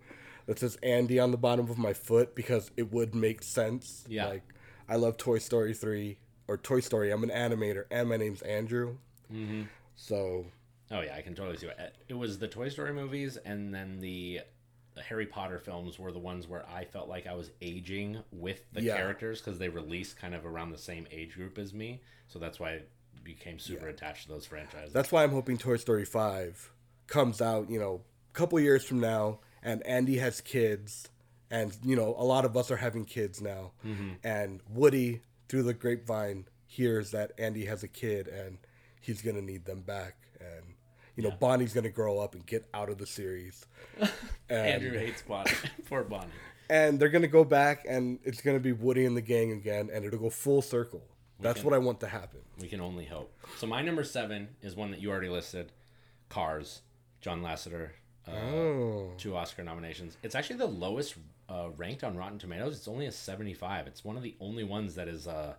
[0.45, 4.05] that says Andy on the bottom of my foot because it would make sense.
[4.07, 4.27] Yeah.
[4.27, 4.43] Like
[4.87, 7.11] I love Toy Story three or Toy Story.
[7.11, 8.97] I'm an animator and my name's Andrew.
[9.33, 9.63] Mm-hmm.
[9.95, 10.45] So
[10.91, 11.95] Oh yeah, I can totally see it.
[12.07, 14.41] It was the Toy Story movies, and then the,
[14.93, 18.61] the Harry Potter films were the ones where I felt like I was aging with
[18.71, 18.95] the Yeah.
[18.95, 22.01] characters because they released kind of around the same age group as me.
[22.27, 22.81] So that's why I
[23.23, 24.93] became super attached to those franchises.
[24.93, 26.71] that's why I'm hoping Toy Story five
[27.07, 27.67] comes out.
[27.67, 31.09] You know, a couple years from now, and Andy has kids,
[31.51, 34.09] and you know, a lot of us are having kids now, Mm-hmm.
[34.23, 38.57] and Woody through the grapevine hears that Andy has a kid and
[39.01, 40.73] he's gonna need them back and
[41.15, 43.65] you know Bonnie's gonna grow up and get out of the series
[43.99, 44.09] and,
[44.49, 45.51] Andrew hates Bonnie.
[45.89, 46.31] Poor Bonnie.
[46.69, 50.03] and they're gonna go back and it's gonna be Woody and the gang again and
[50.03, 51.03] it'll go full circle
[51.39, 53.31] that's can- what I want to happen We can only hope.
[53.57, 55.71] So my number seven is one that you already listed,
[56.29, 56.81] Cars.
[57.21, 57.89] John Lasseter,
[58.27, 60.17] uh, oh two Oscar nominations.
[60.23, 61.15] It's actually the lowest
[61.49, 62.75] uh, ranked on Rotten Tomatoes.
[62.75, 63.87] It's only a seventy-five.
[63.87, 65.55] It's one of the only ones that is uh,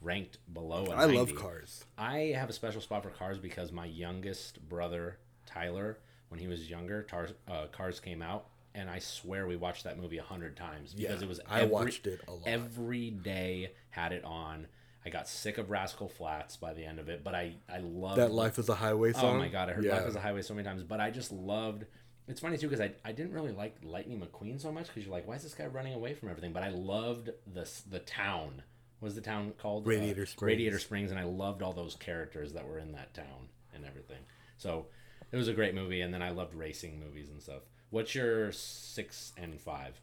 [0.00, 0.86] ranked below.
[0.86, 5.18] A I love cars I have a special spot for Cars because my youngest brother
[5.46, 5.98] Tyler,
[6.28, 9.98] when he was younger, Tar- uh, Cars came out, and I swear we watched that
[9.98, 11.40] movie a hundred times because Yeah, it was.
[11.48, 12.42] I watched it a lot.
[12.46, 14.66] Every day had it on.
[15.04, 18.18] I got sick of Rascal Flatts by the end of it, but I I loved
[18.18, 19.96] that life is a highway song Oh my god, I heard yeah.
[19.96, 21.86] Life is a Highway so many times, but I just loved.
[22.28, 25.12] It's funny too because I, I didn't really like Lightning McQueen so much because you're
[25.12, 26.52] like, why is this guy running away from everything?
[26.52, 28.62] But I loved the the town.
[29.00, 29.86] What was the town called?
[29.86, 30.46] Radiator Uh, Springs.
[30.52, 34.22] Radiator Springs, and I loved all those characters that were in that town and everything.
[34.56, 34.86] So
[35.32, 37.62] it was a great movie, and then I loved racing movies and stuff.
[37.90, 40.00] What's your six and five?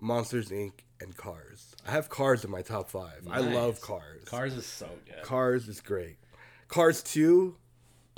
[0.00, 4.54] Monsters Inc and Cars I have Cars in my top five I love Cars Cars
[4.54, 5.24] is so good.
[5.24, 6.18] Cars is great
[6.68, 7.56] Cars two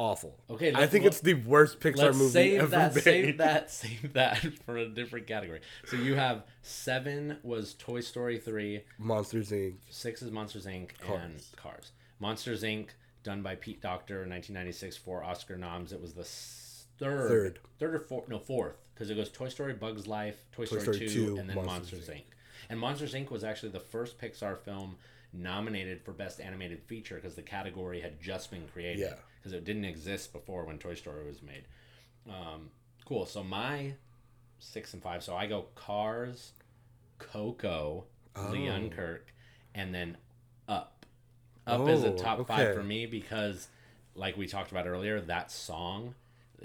[0.00, 3.04] awful Okay, I think look- it's the worst Pixar Let's movie save ever that, made
[3.04, 5.60] save that, save that for a different category.
[5.86, 10.90] So you have seven was Toy Story three, Monsters Inc six is Monsters Inc.
[10.90, 11.52] and Cars.
[11.56, 11.92] Cars.
[12.18, 12.88] Monsters Inc.
[13.22, 15.92] done by Pete Docter in 1996 for Oscar noms.
[15.92, 17.58] It was the third, Third.
[17.78, 20.98] third or fourth, no fourth, because it goes Toy Story, Bugs Life, Toy, Story, Story
[21.00, 21.66] 2, 2, and then Monsters,
[21.98, 22.22] Monsters Inc.
[22.70, 23.30] And Monsters Inc.
[23.30, 24.96] was actually the first Pixar film
[25.32, 29.14] nominated for Best Animated Feature because the category had just been created Yeah.
[29.40, 31.64] Because it didn't exist before when Toy Story was made.
[32.28, 32.70] Um,
[33.06, 33.24] cool.
[33.26, 33.94] So my
[34.58, 35.22] six and five.
[35.24, 36.52] So I go Cars,
[37.18, 38.04] Coco,
[38.36, 38.52] Oh.
[38.52, 39.20] Unkrich,
[39.74, 40.16] and then
[40.68, 41.04] Up.
[41.66, 43.68] Up is a Oh, top five for me because,
[44.14, 46.14] like we talked about earlier, that song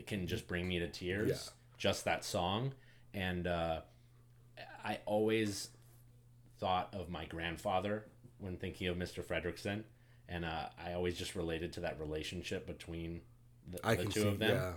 [0.05, 1.29] can just bring me to tears.
[1.29, 1.51] Yeah.
[1.77, 2.73] Just that song,
[3.13, 3.81] and uh,
[4.83, 5.69] I always
[6.59, 8.05] thought of my grandfather
[8.39, 9.23] when thinking of Mr.
[9.23, 9.83] Fredricksen,
[10.29, 13.21] and uh, I always just related to that relationship between
[13.71, 14.49] the, the two see of them.
[14.51, 14.73] yeah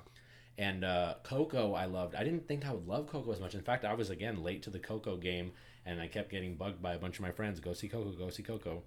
[0.58, 2.14] And uh, Coco, I loved.
[2.14, 3.54] I didn't think I would love Coco as much.
[3.54, 5.52] In fact, I was again late to the Coco game,
[5.86, 7.60] and I kept getting bugged by a bunch of my friends.
[7.60, 8.10] Go see Coco.
[8.12, 8.82] Go see Coco.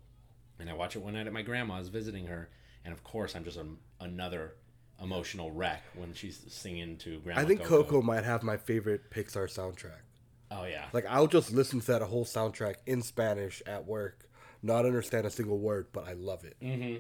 [0.60, 2.50] and I watch it one night at my grandma's visiting her,
[2.86, 3.66] and of course I'm just a,
[4.00, 4.54] another
[5.02, 7.42] emotional wreck when she's singing to Grandma.
[7.42, 7.84] I think Coco.
[7.84, 10.04] Coco might have my favorite Pixar soundtrack.
[10.52, 14.28] Oh yeah, Like I'll just listen to that whole soundtrack in Spanish at work,
[14.64, 16.56] not understand a single word, but I love it.
[16.62, 16.98] Mm-hmm.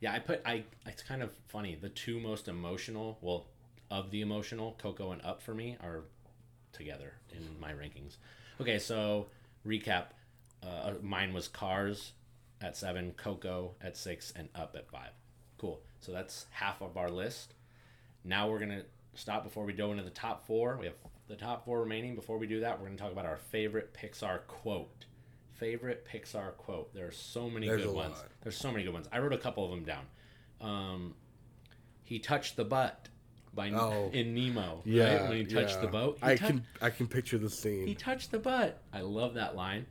[0.00, 0.12] yeah.
[0.12, 0.64] I put I.
[0.86, 1.76] It's kind of funny.
[1.80, 3.46] The two most emotional, well,
[3.90, 6.04] of the emotional, Coco and Up for me are
[6.72, 8.16] together in my rankings.
[8.60, 9.26] Okay, so
[9.66, 10.06] recap.
[10.62, 12.12] Uh, mine was Cars
[12.60, 15.10] at seven, Coco at six, and Up at five.
[15.58, 15.80] Cool.
[16.00, 17.54] So that's half of our list.
[18.24, 18.82] Now we're gonna
[19.14, 20.76] stop before we go into the top four.
[20.78, 20.94] We have
[21.28, 22.14] the top four remaining.
[22.14, 25.06] Before we do that, we're gonna talk about our favorite Pixar quote.
[25.64, 26.92] Favorite Pixar quote.
[26.94, 28.16] There are so many There's good ones.
[28.16, 28.28] lot.
[28.42, 29.06] There's so many good ones.
[29.12, 30.04] I wrote a couple of them down.
[30.60, 31.14] Um,
[32.02, 33.10] he touched the butt
[33.52, 34.08] by Oh.
[34.14, 34.80] in Nemo.
[34.86, 35.28] Yeah, right?
[35.28, 35.80] when he touched yeah.
[35.82, 36.18] the boat.
[36.22, 37.86] I can I can picture the scene.
[37.86, 38.80] he touched the butt.
[38.90, 39.84] I love that line.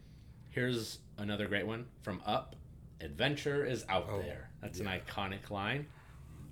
[0.50, 2.56] Here's another great one from Up.
[3.00, 4.50] Adventure is out Oh, there.
[4.62, 5.86] That's an iconic line.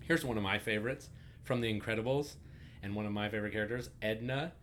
[0.02, 1.10] Here's one of my favorites
[1.44, 2.36] from The Incredibles,
[2.84, 4.54] and one of my favorite characters, Edna.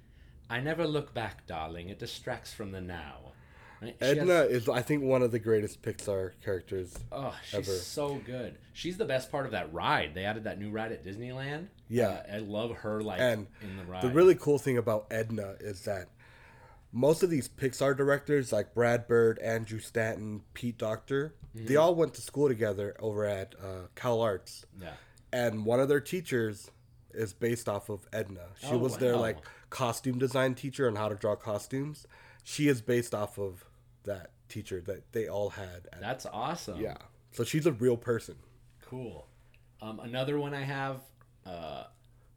[0.48, 1.88] I never look back, darling.
[1.88, 3.32] It distracts from the now.
[3.82, 3.96] Right?
[4.00, 6.94] She has- Edna is I think one of the greatest Pixar characters.
[7.12, 7.76] Oh, she's ever.
[7.78, 8.56] so good.
[8.72, 10.14] She's the best part of that ride.
[10.14, 11.68] They added that new ride at Disneyland.
[11.88, 12.08] Yeah.
[12.30, 14.02] Uh, I love her like And in the ride.
[14.02, 16.08] The really cool thing about Edna is that
[16.92, 21.66] most of these Pixar directors, like Brad Bird, Andrew Stanton, Pete Docter, Mm-hmm.
[21.66, 24.94] they all went to school together over at uh, Cal Arts, yeah.
[25.32, 26.68] and one of their teachers
[27.12, 28.40] is based off of Edna.
[28.58, 29.38] She Oh, was their like
[29.70, 32.08] costume design teacher on how to draw costumes.
[32.44, 33.64] She is based off of
[34.04, 35.88] that teacher that they all had.
[35.92, 36.80] At, That's awesome.
[36.80, 36.98] yeah,
[37.32, 38.36] so she's a real person.
[38.86, 39.26] Cool.
[39.82, 41.00] Um, another one I have,
[41.46, 41.84] uh,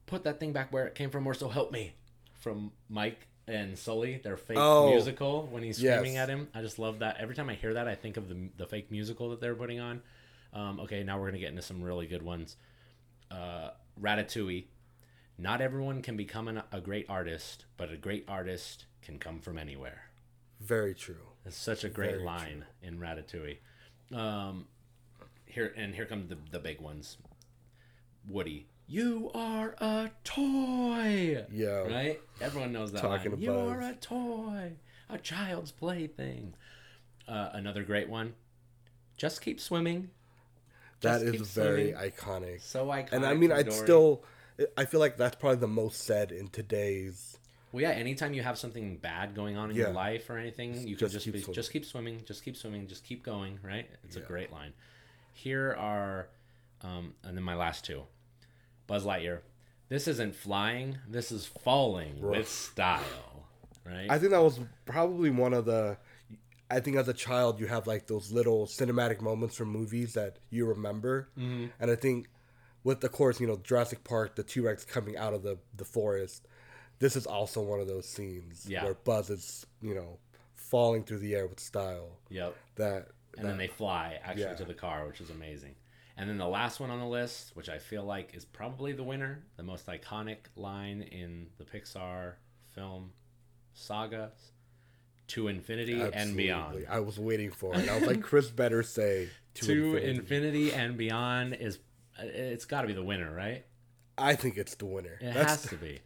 [0.06, 1.93] put that thing back where it came from, or so help me,
[2.39, 6.24] from Mike and Sully, their fake Oh, musical when he's screaming yes.
[6.24, 6.48] at him.
[6.56, 7.17] I just love that.
[7.20, 9.80] Every time I hear that, I think of the the fake musical that they're putting
[9.80, 10.02] on.
[10.54, 12.56] Um, okay, now we're gonna get into some really good ones.
[13.30, 13.70] Uh,
[14.02, 14.65] Ratatouille.
[15.38, 19.58] Not everyone can become an, a great artist, but a great artist can come from
[19.58, 20.04] anywhere.
[20.60, 21.16] Very true.
[21.46, 23.58] It's such a great Very line in Ratatouille.
[24.14, 24.68] Um,
[25.46, 27.18] here and here come the the big ones.
[28.28, 31.46] Woody, you are a toy.
[31.52, 31.68] Yeah.
[31.88, 32.20] Right.
[32.42, 33.40] Everyone knows that Talking line.
[33.40, 34.74] to You are a toy,
[35.10, 36.54] a child's plaything.
[37.28, 38.34] Uh, another great one.
[39.18, 40.10] Just keep swimming.
[41.02, 42.12] That Just is very swimming.
[42.12, 42.62] iconic.
[42.62, 43.12] So iconic.
[43.12, 43.78] and I mean, I'd Dory.
[43.78, 44.24] still.
[44.76, 47.38] I feel like that's probably the most said in today's.
[47.78, 47.92] Well, yeah.
[47.92, 49.84] Anytime you have something bad going on in Yeah.
[49.84, 51.54] your life or anything, you can Just just keep be, swimming.
[51.54, 53.60] just keep swimming, just keep swimming, just keep going.
[53.62, 53.88] Right?
[54.04, 54.74] It's a great line.
[55.32, 56.28] Here are,
[56.82, 58.02] um, and then my last two.
[58.88, 59.42] Buzz Lightyear.
[59.90, 60.98] This isn't flying.
[61.08, 63.46] This is falling with style.
[63.86, 64.08] Right?
[64.10, 65.98] I think that was probably one of the.
[66.72, 70.40] I think as a child, you have like those little cinematic moments from movies that
[70.50, 71.68] you remember, mm-hmm.
[71.80, 72.28] and I think
[72.84, 75.86] with the course, you know, Jurassic Park, the T Rex coming out of the the
[75.86, 76.48] forest.
[77.00, 78.84] This is also one of those scenes Yeah.
[78.84, 80.20] where Buzz is, you know,
[80.56, 82.18] falling through the air with style.
[82.30, 82.56] yep.
[82.76, 84.56] That and then they fly actually Yeah.
[84.56, 85.76] to the car, which is amazing.
[86.20, 89.04] And then the last one on the list, which I feel like is probably the
[89.04, 92.34] winner, the most iconic line in the Pixar
[92.72, 93.14] film
[93.74, 94.32] saga,
[95.28, 96.86] to infinity and beyond.
[96.90, 97.88] I was waiting for it.
[97.88, 100.72] I was like, Chris better say To, infinity.
[100.74, 101.78] and beyond is
[102.20, 103.66] it's got to be the winner, right?
[104.18, 105.20] I think it's the winner.
[105.22, 106.00] It That's has to be.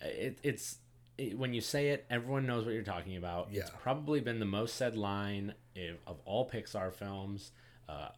[0.00, 0.78] It, it's
[1.18, 3.48] it, when you say it, everyone knows what you're talking about.
[3.50, 3.62] Yeah.
[3.62, 3.76] It's Yeah.
[3.82, 7.52] probably been the most said line if, of all Pixar films.
[7.88, 8.08] Uh,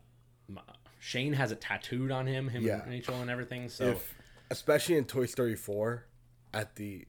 [0.48, 0.58] m-
[0.98, 2.82] Shane has it tattooed on him, him Yeah.
[2.82, 3.68] and Rachel and everything.
[3.68, 4.14] So if
[4.50, 6.04] especially in Toy Story 4
[6.52, 7.06] at the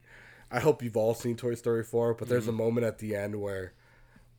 [0.52, 3.40] I hope you've all seen Toy Story 4 but there's a moment at the end
[3.42, 3.74] where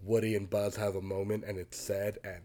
[0.02, 2.42] Woody and Buzz have a moment and it's said and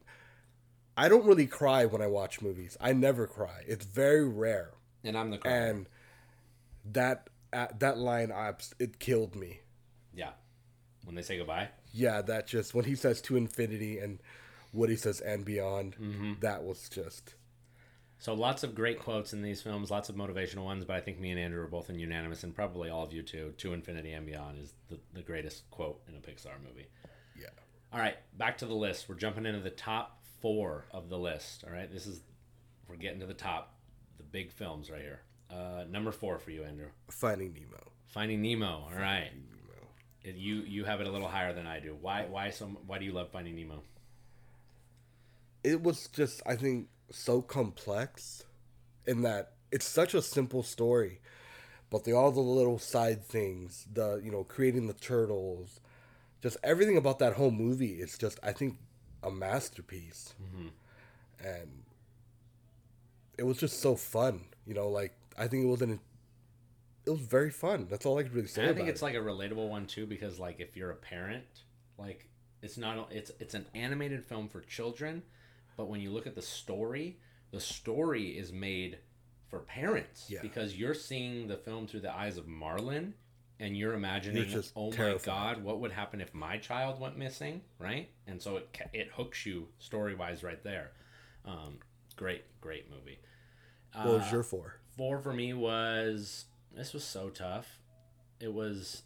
[0.98, 2.78] I don't really cry when I watch movies.
[2.80, 3.64] I never cry.
[3.68, 4.72] It's very rare.
[5.04, 5.54] and I'm the crowd.
[5.54, 5.90] And
[6.94, 7.30] that
[7.80, 9.60] that line I, it killed me.
[10.14, 10.32] yeah,
[11.04, 11.70] when they say goodbye.
[11.94, 14.20] Yeah, that just when he says to infinity and
[14.74, 16.34] Woody says and beyond, mm-hmm.
[16.42, 17.36] that was just
[18.18, 21.20] So lots of great quotes in these films, lots of motivational ones, but I think
[21.20, 23.54] me and Andrew are both in unanimous, and probably all of you too.
[23.60, 26.88] To infinity and beyond is the, the greatest quote in a Pixar movie.
[27.40, 27.48] yeah.
[27.94, 29.08] All right, back to the list.
[29.08, 31.64] We're jumping into the top four of the list.
[31.66, 32.22] All right, this is
[32.90, 33.76] we're getting to the top,
[34.18, 35.22] the big films right here.
[35.52, 36.88] Uh, number four for you, Andrew.
[37.10, 37.92] Finding Nemo.
[38.08, 38.88] Finding Nemo.
[38.92, 39.88] All right, Nemo.
[40.24, 41.96] It- you you have it a little higher than I do.
[42.02, 43.84] Why why so why do you love Finding Nemo?
[45.64, 48.44] it was just I think so complex
[49.08, 51.22] in that it's such a simple story,
[51.90, 55.80] but the all the little side things, the you know creating the turtles,
[56.42, 58.78] just everything about that whole movie is just I think
[59.24, 60.34] a masterpiece.
[61.44, 61.84] and
[63.38, 64.42] it was just so fun.
[64.68, 66.00] You know, like I think it was an
[67.06, 67.88] it was very fun.
[67.90, 68.62] That's all I could really say.
[68.64, 69.06] And I think it's it.
[69.06, 71.46] like a relatable one too because like if you're a parent,
[71.98, 72.28] like
[72.62, 75.22] it's not it's it's an animated film for children,
[75.78, 77.20] but when you look at the story,
[77.52, 78.98] the story is made
[79.50, 80.42] for parents Yeah.
[80.42, 83.14] because you're seeing the film through the eyes of Marlin
[83.60, 85.28] and you're imagining You're oh terrified.
[85.28, 89.08] my god what would happen if my child went missing right and so it it
[89.14, 90.92] hooks you story wise right there
[91.46, 91.78] um,
[92.18, 93.20] great great movie
[93.94, 94.80] what Uh, was your four?
[94.98, 97.80] Four for me was this was so tough.
[98.40, 99.04] It was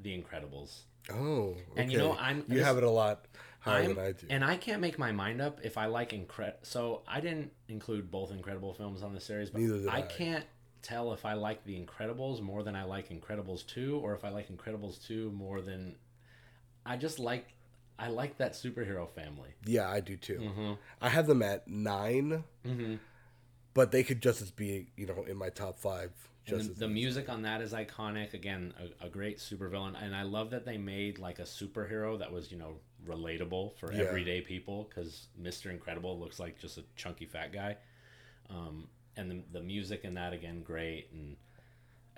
[0.00, 0.80] The Incredibles.
[1.12, 2.12] Oh, And you know.
[2.12, 3.26] I'm- you this- have it a lot
[3.60, 4.26] higher I'm, than I do.
[4.30, 6.54] and I can't make my mind up if I like incred.
[6.62, 10.02] So I didn't include both Incredible films on the series, but Neither did I I.
[10.02, 10.44] can't
[10.82, 14.28] tell if I like The Incredibles more than I like Incredibles two, or if I
[14.30, 15.96] like Incredibles two more than
[16.86, 17.46] I just like.
[17.96, 19.50] I like that superhero family.
[19.64, 20.38] yeah, I do too.
[20.40, 20.72] Mm-hmm.
[21.00, 22.94] I have them at 9 Mm-hmm.
[23.74, 26.12] But they could just as be, you know, in my top five.
[26.46, 28.34] Just the, the music on that is iconic.
[28.34, 32.30] Again, a, a great supervillain, and I love that they made like a superhero that
[32.32, 32.74] was you know
[33.06, 34.00] relatable for Yeah.
[34.00, 37.76] everyday people because Mister Incredible looks like just a chunky fat guy,
[38.50, 41.36] um, and the the music in that again great, and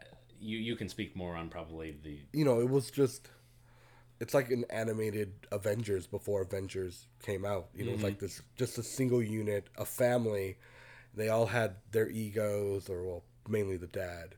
[0.00, 0.04] uh,
[0.40, 3.28] you you can speak more on probably the you know, it was just
[4.20, 7.68] it's like an animated Avengers before Avengers came out.
[7.74, 8.04] You know, it's Mm-hmm.
[8.04, 10.58] like this just a single unit, a family.
[11.16, 14.34] They all had their egos, or well, mainly the dad.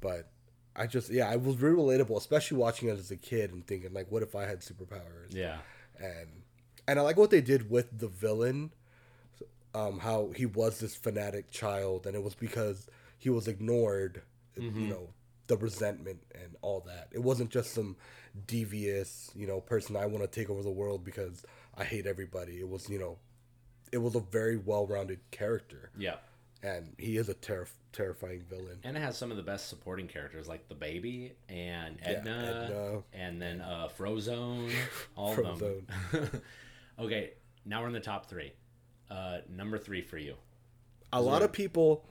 [0.00, 0.30] But
[0.76, 3.92] I just yeah, I was really relatable, especially watching it as a kid and thinking
[3.92, 5.34] like, what if I had superpowers?
[5.34, 5.58] yeah
[6.00, 6.28] and
[6.88, 8.72] and I like what they did with the villain,
[9.74, 14.22] um, how he was this fanatic child, and it was because he was ignored,
[14.56, 15.08] you know,
[15.46, 17.08] the resentment and all that.
[17.12, 17.96] It wasn't just some
[18.46, 21.44] devious, you know, person I want to take over the world because
[21.76, 22.58] I hate everybody.
[22.58, 23.18] It was, you know,
[23.92, 26.16] it was a very well-rounded character, yeah,
[26.62, 28.78] and he is a terri terrifying villain.
[28.84, 32.64] and it has some of the best supporting characters like the baby and Yeah, Edna,
[32.70, 33.02] Edna.
[33.12, 34.70] and then uh, Frozone,
[35.16, 35.86] all of them.
[37.00, 37.32] okay,
[37.64, 38.52] now we're in the top three.
[39.10, 40.36] Uh, number three for you.
[41.12, 42.04] a lot of people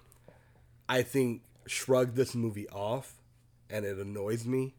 [0.90, 3.14] i think shrug this movie off
[3.70, 4.76] and it annoys me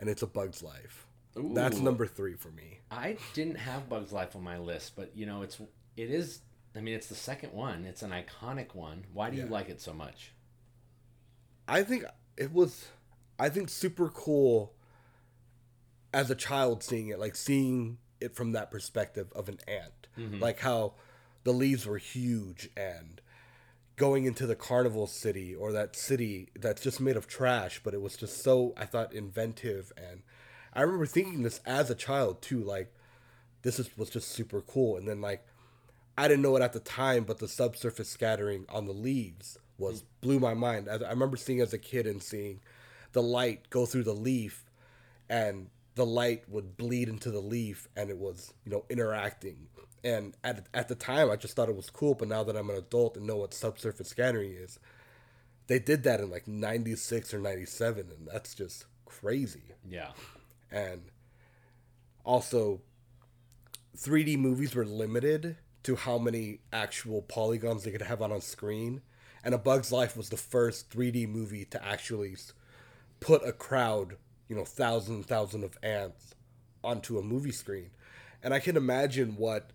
[0.00, 1.06] and it's a bug's life
[1.54, 5.26] that's number three for me I didn't have Bugs Life on my list, but you
[5.26, 5.58] know, it's
[5.96, 6.40] it is.
[6.74, 7.84] I mean, it's the second one.
[7.84, 9.04] It's an iconic one.
[9.12, 10.32] Why do you like it so much?
[11.68, 12.04] i think
[12.36, 12.88] it was
[13.38, 14.72] i think super cool
[16.12, 20.40] as a child seeing it like seeing it from that perspective of an ant mm-hmm.
[20.40, 20.94] like how
[21.44, 23.20] the leaves were huge and
[23.96, 28.00] going into the carnival city or that city that's just made of trash but it
[28.00, 30.22] was just so i thought inventive and
[30.72, 32.92] i remember thinking this as a child too like
[33.62, 35.44] this is, was just super cool and then like
[36.18, 40.02] i didn't know it at the time but the subsurface scattering on the leaves was
[40.20, 40.88] blew my mind.
[40.88, 42.60] As- i remember seeing as a kid and seeing
[43.12, 44.64] the light go through the leaf
[45.28, 49.68] and the light would bleed into the leaf and it was you know interacting.
[50.04, 52.70] And at, at the time i just thought it was cool but now that i'm
[52.70, 54.78] an adult and know what subsurface scattering is
[55.66, 59.62] they did that in like 96 or 97 and that's just crazy.
[59.88, 60.10] Yeah,
[60.70, 61.02] and
[62.24, 62.80] also
[63.96, 65.56] 3D movies were limited
[65.86, 69.00] to how many actual polygons they could have on a screen
[69.44, 72.34] and A Bug's Life was the first 3D movie to actually
[73.20, 74.16] put a crowd,
[74.48, 76.34] you know, thousands and thousands of ants
[76.82, 77.90] onto a movie screen.
[78.42, 79.70] And I can imagine what,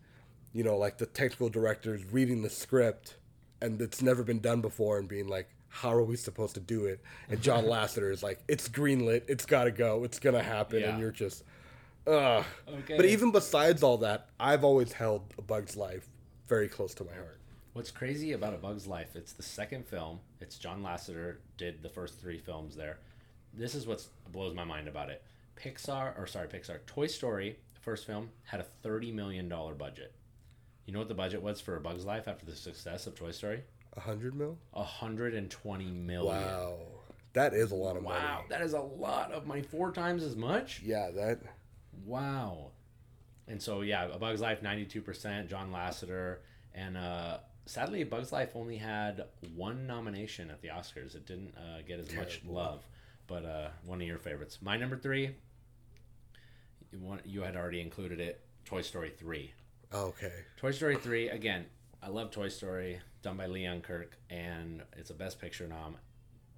[0.52, 3.16] you know, like the technical directors reading the script
[3.62, 6.86] and it's never been done before and being like, how are we supposed to do
[6.86, 7.00] it?
[7.30, 10.90] And John Lasseter is like, it's greenlit, it's gotta go, it's gonna happen, Yeah.
[10.90, 11.46] and you're just,
[12.08, 12.46] ugh.
[12.68, 12.98] Okay.
[12.98, 16.08] But even besides all that, I've always held A Bug's Life
[16.48, 17.40] very close to my heart.
[17.74, 19.16] What's crazy about A Bug's Life?
[19.16, 20.20] It's the second film.
[20.42, 23.00] It's John Lasseter did the first three films there.
[23.54, 25.24] This is what blows my mind about it.
[25.56, 26.80] Pixar, or sorry, Pixar.
[26.86, 30.14] Toy Story, first film, had a thirty million dollar budget.
[30.86, 33.32] You know what the budget was for A Bug's Life after the success of Toy
[33.32, 33.62] Story?
[33.96, 34.58] A hundred mil?
[34.74, 36.26] A hundred and twenty million.
[36.26, 36.78] Wow.
[37.34, 38.20] That is a lot of money.
[38.20, 39.62] Wow, that is a lot of money.
[39.62, 40.82] Four times as much.
[40.84, 41.40] Yeah, that
[42.06, 42.72] Wow.
[43.48, 45.50] And so yeah, A Bug's Life ninety two percent.
[45.50, 46.38] John Lasseter,
[46.74, 49.26] and uh, sadly, A Bug's Life only had
[49.56, 51.16] one nomination at the Oscars.
[51.16, 52.86] It didn't uh, get as much love.
[53.28, 54.60] But uh, one of your favorites.
[54.62, 55.36] My number three.
[57.26, 58.42] You, had already included it.
[58.66, 59.54] Toy Story three.
[59.94, 60.34] okay.
[60.58, 61.66] Toy Story 3, again,
[62.04, 65.96] I love Toy Story, done by Lee Unkrich, and it's a Best Picture nom.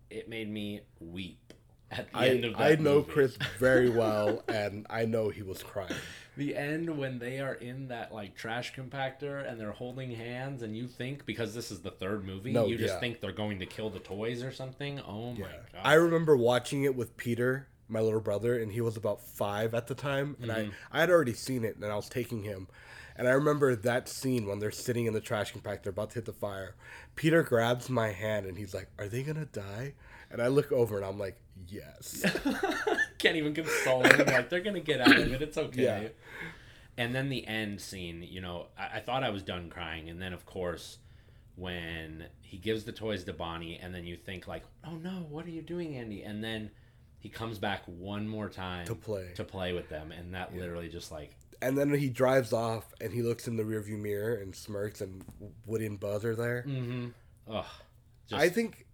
[0.10, 1.54] It made me weep
[1.98, 3.12] at the I, end of that I know movie.
[3.12, 5.94] Chris very well, and I know he was crying.
[6.36, 10.76] the end when they are in that like trash compactor and they're holding hands and
[10.76, 13.00] you think because this is the third movie No, you just yeah.
[13.00, 16.84] think they're going to kill the toys or something oh my god I remember watching
[16.84, 20.50] it with Peter, my little brother, and he was about five at the time, and
[20.50, 20.72] Mm-hmm.
[20.92, 22.68] I I had already seen it, and I was taking him,
[23.16, 26.26] and I remember that scene when they're sitting in the trash compactor about to hit
[26.26, 26.76] the fire.
[27.16, 29.94] Peter grabs my hand and he's like, "Are they gonna die?"
[30.34, 31.38] And I look over and I'm like,
[31.70, 32.26] "Yes."
[33.20, 34.26] can't even console them.
[34.28, 35.42] Like they're gonna get out of it.
[35.42, 35.84] It's okay.
[35.84, 36.08] Yeah.
[36.98, 40.10] and then the end scene you know I, I thought i was done crying.
[40.10, 40.98] And then of course
[41.56, 45.46] when he gives the toys to bonnie and then you think like oh no what
[45.46, 46.24] are you doing andy?
[46.24, 46.72] And then
[47.20, 49.32] he comes back one more time To play.
[49.36, 50.12] to play with them.
[50.12, 53.64] And that literally just like and then he drives off and he looks in the
[53.64, 55.24] rearview mirror and smirks, and
[55.66, 56.66] Woody and Buzz are there.
[56.68, 57.08] mm-hmm.
[57.50, 57.66] Ugh.
[58.28, 58.86] Just, I think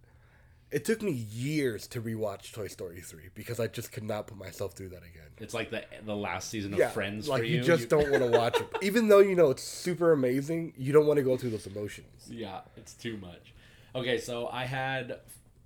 [0.71, 4.37] it took me years to rewatch Toy Story 3 because I just could not put
[4.37, 5.29] myself through that again.
[5.39, 8.09] it's like the the last season of Yeah, friends like for you, you just don't
[8.11, 8.67] want to watch it.
[8.81, 12.27] Even though you know it's super amazing, you don't want to go through those emotions.
[12.29, 13.53] Yeah, it's too much.
[13.95, 15.19] Okay, so I had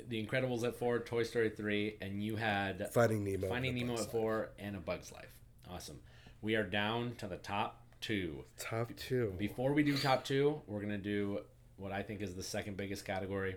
[0.07, 3.49] The Incredibles at four, Toy Story three, and you had Finding Nemo.
[3.49, 5.33] Finding Nemo at four and A Bug's Life.
[5.69, 5.99] Awesome.
[6.41, 8.45] We are down to the top two.
[8.57, 9.33] Top two.
[9.37, 11.39] Before we do top two, we're gonna do
[11.77, 13.55] what I think is the second biggest category: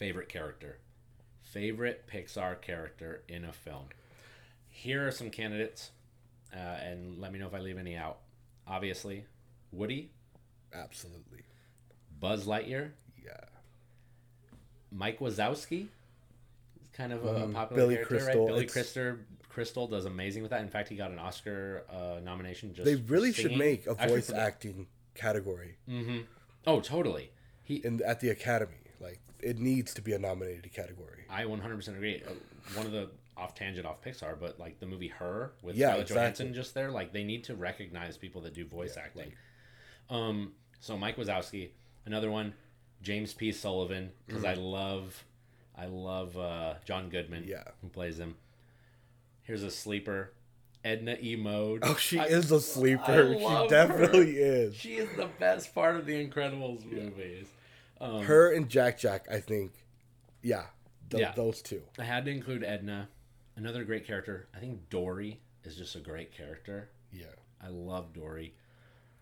[0.00, 0.78] favorite character,
[1.42, 3.84] favorite Pixar character in a film.
[4.70, 5.90] Here are some candidates,
[6.54, 8.18] uh, and let me know if I leave any out.
[8.66, 9.26] Obviously,
[9.70, 10.10] Woody,
[10.72, 11.42] Absolutely.
[12.18, 12.92] Buzz Lightyear,
[13.22, 13.44] Yeah.
[14.92, 15.88] Mike Wazowski
[16.80, 17.52] is kind of a Mhm.
[17.52, 18.46] popular Billy character, Crystal, right?
[18.46, 19.16] Billy it's- Crystal
[19.50, 20.62] Crystal does amazing with that.
[20.62, 22.72] In fact, he got an Oscar uh, nomination.
[22.72, 26.26] Just They really should make a voice acting category Mm Mhm.
[26.68, 27.32] Oh, totally.
[27.64, 28.76] He, in at the Academy.
[29.00, 31.24] Like it needs to be a nominated category.
[31.30, 32.22] I 100% agree.
[32.26, 32.32] Uh,
[32.74, 36.02] One of the off tangent off Pixar, but like the movie Her with Yeah, Scarlett
[36.02, 36.20] exactly.
[36.22, 39.32] Johansson just there, like they need to recognize people that do voice acting.
[40.10, 41.70] um, so Mike Wazowski,
[42.06, 42.52] another one,
[43.02, 43.52] James P.
[43.52, 45.24] Sullivan, because I love,
[45.76, 47.44] I love uh, John Goodman.
[47.46, 47.64] Yeah.
[47.80, 48.34] who plays him.
[49.42, 50.32] Here's a sleeper,
[50.84, 51.34] Edna E.
[51.36, 51.80] Mode.
[51.82, 53.02] Oh, she I- is a sleeper.
[53.34, 54.74] I She love definitely is.
[54.76, 57.46] She is the best part of the Incredibles movies.
[58.00, 59.72] Um, Her and Jack Jack, I think.
[60.42, 60.66] Yeah.
[61.10, 61.32] th- Yeah.
[61.32, 61.82] Those two.
[61.98, 63.08] I had to include Edna,
[63.56, 64.48] another great character.
[64.54, 66.88] I think Dory is just a great character.
[67.12, 67.26] Yeah.
[67.62, 68.54] I love Dory.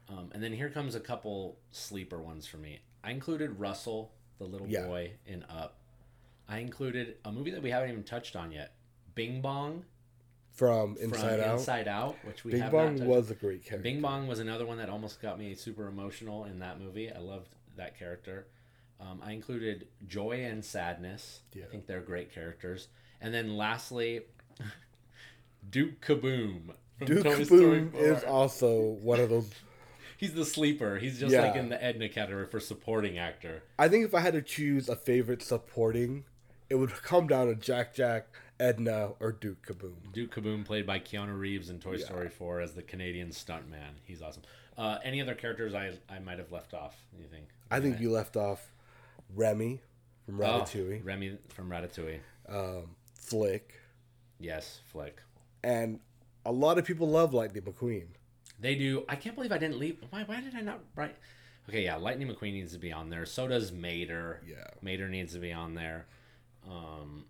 [0.08, 2.78] Um, and then here comes a couple sleeper ones for me.
[3.02, 4.86] I included Russell, the little Yeah.
[4.86, 5.76] boy in Up.
[6.48, 8.74] I included a movie that we haven't even touched on yet,
[9.14, 9.84] Bing Bong
[10.52, 11.58] From from Inside Out.
[11.58, 13.82] Inside Out, which we Bing have Bong was a great character.
[13.82, 17.10] Bing Bong was another one that almost got me super emotional in that movie.
[17.12, 18.46] I loved that character.
[19.00, 21.40] Um, I included Joy and Sadness.
[21.54, 21.64] Yeah.
[21.64, 22.88] I think they're great characters.
[23.20, 24.22] And then lastly,
[25.70, 26.70] Duke Kaboom.
[27.04, 28.00] Duke Toy Story Boom 4.
[28.00, 29.50] is also one of those.
[30.16, 30.98] He's the sleeper.
[30.98, 31.42] He's just Yeah.
[31.42, 33.62] like in the Edna category for supporting actor.
[33.78, 36.24] I think if I had to choose a favorite supporting,
[36.68, 38.26] it would come down to Jack Jack,
[38.58, 40.12] Edna, or Duke Kaboom.
[40.12, 42.06] Duke Kaboom, played by Keanu Reeves in Toy Yeah.
[42.06, 43.92] Story 4 as the Canadian stuntman.
[44.04, 44.42] He's awesome.
[44.76, 47.46] Uh, any other characters I, I might have left off, you think?
[47.70, 48.72] I think you left off
[49.34, 49.80] Remy
[50.26, 52.20] from Oh, Ratatouille, Remy from Ratatouille.
[52.48, 53.74] um, Flick,
[54.40, 55.22] Yes, Flick.
[55.62, 56.00] and
[56.44, 58.08] a lot of people love Lightning McQueen.
[58.60, 59.04] They do.
[59.08, 59.98] I can't believe I didn't leave.
[60.10, 60.24] Why?
[60.24, 61.16] Why did I not write?
[61.68, 61.96] Okay, yeah.
[61.96, 63.26] Lightning McQueen needs to be on there.
[63.26, 64.42] So does Mater.
[64.46, 64.64] Yeah.
[64.82, 66.06] Mater needs to be on there.
[66.68, 67.26] Um,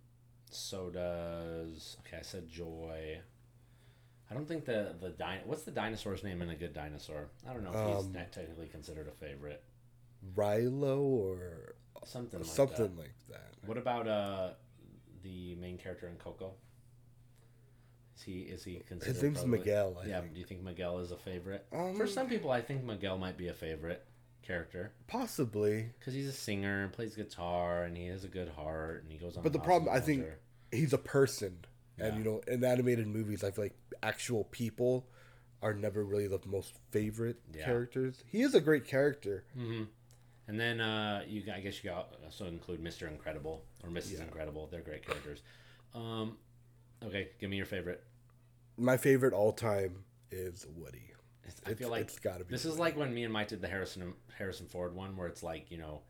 [0.50, 1.96] so does.
[2.06, 3.20] Okay, I said Joy.
[4.30, 7.28] I don't think the the din- What's the dinosaur's name in a good dinosaur?
[7.48, 9.62] I don't know if he's Um, not technically considered a favorite.
[10.34, 11.74] Rilo or
[12.04, 12.98] Something like something that.
[12.98, 13.52] like that.
[13.66, 14.50] What about uh
[15.22, 16.52] the main character in Coco?
[18.16, 19.14] Is he is he considered?
[19.14, 20.20] His name's probably- Miguel, I yeah.
[20.20, 20.34] think.
[20.34, 21.66] Do you think Miguel is a favorite?
[21.72, 24.04] Um, For some people, I think Miguel might be a favorite
[24.42, 29.02] character Possibly, because he's a singer and plays guitar and he has a good heart
[29.02, 29.42] and he goes on.
[29.42, 30.26] but the problem, awesome I think,
[30.72, 31.58] he's a person,
[31.98, 35.06] and you know, in animated movies, I feel like actual people
[35.60, 37.64] are never really the most favorite Yeah.
[37.66, 38.22] characters.
[38.26, 39.44] He is a great character.
[40.48, 44.20] And then uh, you, I guess you got also include Mister Incredible or Mrs.
[44.20, 44.66] Incredible.
[44.70, 45.42] They're great characters.
[45.94, 46.38] Um,
[47.04, 48.02] okay, give me your favorite.
[48.78, 51.12] My favorite all time is Woody.
[51.44, 53.48] It's, I It's- feel like it's gotta be This is like when me and Mike
[53.48, 56.00] did the Harrison Harrison Ford one, where it's like you know,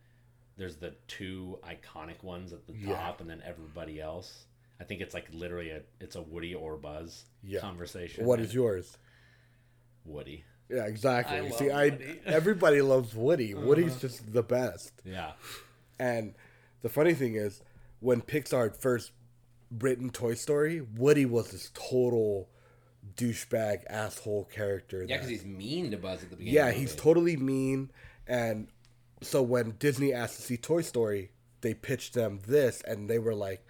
[0.56, 2.94] there's the two iconic ones at the Yeah.
[2.94, 4.44] top, and then everybody else.
[4.80, 7.58] I think it's like literally a it's a Woody or Buzz Yeah.
[7.60, 8.24] conversation.
[8.24, 8.98] What is yours?
[10.04, 10.44] Woody?
[10.68, 11.38] Yeah, exactly.
[11.38, 12.20] I See, I Woody.
[12.26, 13.54] everybody loves Woody.
[13.54, 13.66] Uh-huh.
[13.66, 14.92] Woody's just the best.
[15.04, 15.32] Yeah,
[15.98, 16.34] And
[16.82, 17.62] the funny thing is,
[18.00, 19.12] when Pixar had first
[19.78, 22.48] written Toy Story, Woody was this total
[23.16, 25.04] douchebag asshole character.
[25.08, 26.54] Yeah, because he's mean to Buzz at the beginning.
[26.54, 27.90] yeah, the he's totally mean.
[28.26, 28.68] And
[29.22, 31.30] so when Disney asked to see Toy Story,
[31.62, 33.66] they pitched them this, and they were like,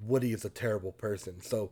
[0.00, 1.40] Woody is a terrible person.
[1.40, 1.70] So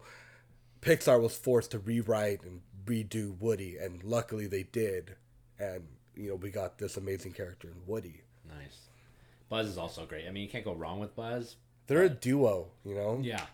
[0.80, 5.16] Pixar was forced to rewrite and redo Woody, and luckily they did.
[5.58, 8.22] And, you know, we got this amazing character in Woody.
[8.48, 8.88] nice.
[9.48, 10.28] Buzz is also great.
[10.28, 11.56] I mean, you can't go wrong with Buzz.
[11.88, 13.18] They're a duo, you know?
[13.20, 13.44] Yeah.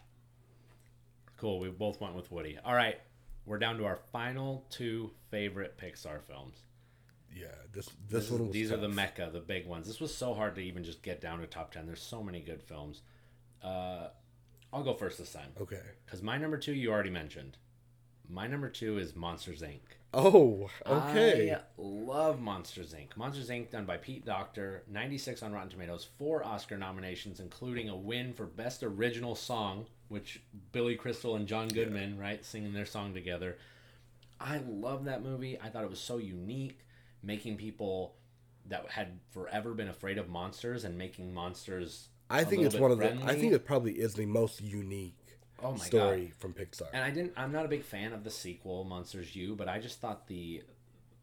[1.39, 1.59] Cool.
[1.59, 2.59] We both went with Woody.
[2.65, 2.99] All right,
[3.47, 6.57] we're down to our final two favorite Pixar films.
[7.35, 9.87] Yeah, this this, This one is- these are the mecca, the big ones.
[9.87, 11.87] This was so hard to even just get down to top ten.
[11.87, 13.03] There's so many good films.
[13.63, 14.09] Uh,
[14.73, 15.81] I'll go first this time Okay.
[16.05, 17.57] because my number two you already mentioned.
[18.29, 19.81] My number two is Monsters Inc.
[20.15, 21.53] Oh, okay.
[21.53, 23.17] I love Monsters Inc.
[23.17, 23.71] Monsters Inc.
[23.71, 28.47] done by Pete Docter, 96 on Rotten Tomatoes, four Oscar nominations, including a win for
[28.47, 33.59] Best Original Song, which Billy Crystal and John Goodman, right, singing their song together.
[34.41, 35.59] I love that movie.
[35.61, 36.81] I thought it was so unique,
[37.23, 38.15] making people
[38.69, 42.09] that had forever been afraid of monsters and making monsters.
[42.29, 43.19] I think it's one of the.
[43.25, 45.26] I think it probably is the most unique
[45.63, 45.87] Oh my god.
[45.87, 46.89] story from Pixar.
[46.93, 47.33] And I didn't.
[47.37, 50.63] I'm not a big fan of the sequel, Monsters U, but I just thought the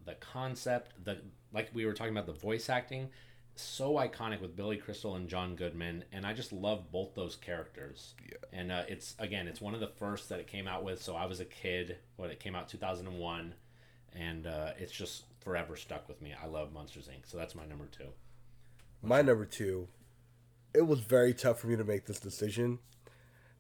[0.06, 1.18] the concept, the
[1.54, 3.10] like we were talking about the voice acting,
[3.56, 8.16] so iconic with Billy Crystal and John Goodman, and I just love both those characters.
[8.28, 8.38] Yeah.
[8.52, 11.02] And uh, it's again, it's one of the first that it came out with.
[11.02, 13.54] So I was a kid when it came out 2001,
[14.14, 16.34] and uh, it's just forever stuck with me.
[16.42, 17.30] I love Monsters Inc.
[17.30, 18.08] So that's my number two.
[19.02, 19.88] My number two,
[20.74, 22.80] it was very tough for me to make this decision,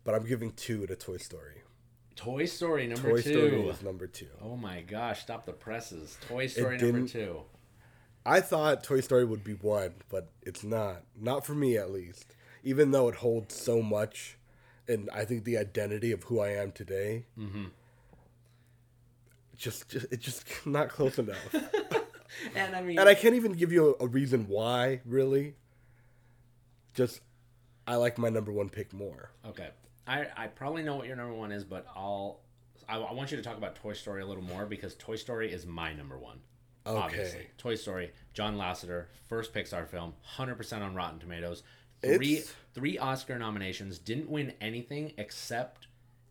[0.04, 1.62] but I'm giving two to Toy Story.
[2.16, 3.48] Toy Story number Toy two.
[3.48, 4.28] Story is number two.
[4.42, 5.22] Oh my gosh!
[5.22, 6.18] Stop the presses.
[6.28, 7.42] Toy Story number two.
[8.26, 11.04] I thought Toy Story would be one, but it's not.
[11.20, 12.36] Not for me, at least.
[12.64, 14.38] Even though it holds so much,
[14.88, 17.26] and I think the identity of who I am today.
[17.38, 17.66] Mm-hmm.
[19.58, 21.54] Just, just, it's just not close enough.
[22.56, 25.54] And I mean, and I can't even give you a, a reason why, really.
[26.94, 27.22] Just,
[27.88, 29.32] I like my number one pick more.
[29.48, 29.70] Okay.
[30.08, 32.40] I, I probably know what your number one is, but I'll
[32.90, 35.52] I, I want you to talk about Toy Story a little more because Toy Story
[35.52, 36.40] is my number one.
[36.86, 36.98] Okay.
[37.00, 41.64] Obviously, Toy Story, John Lasseter, first Pixar film, hundred percent on Rotten Tomatoes.
[42.02, 45.88] Three It's- three Oscar nominations, didn't win anything except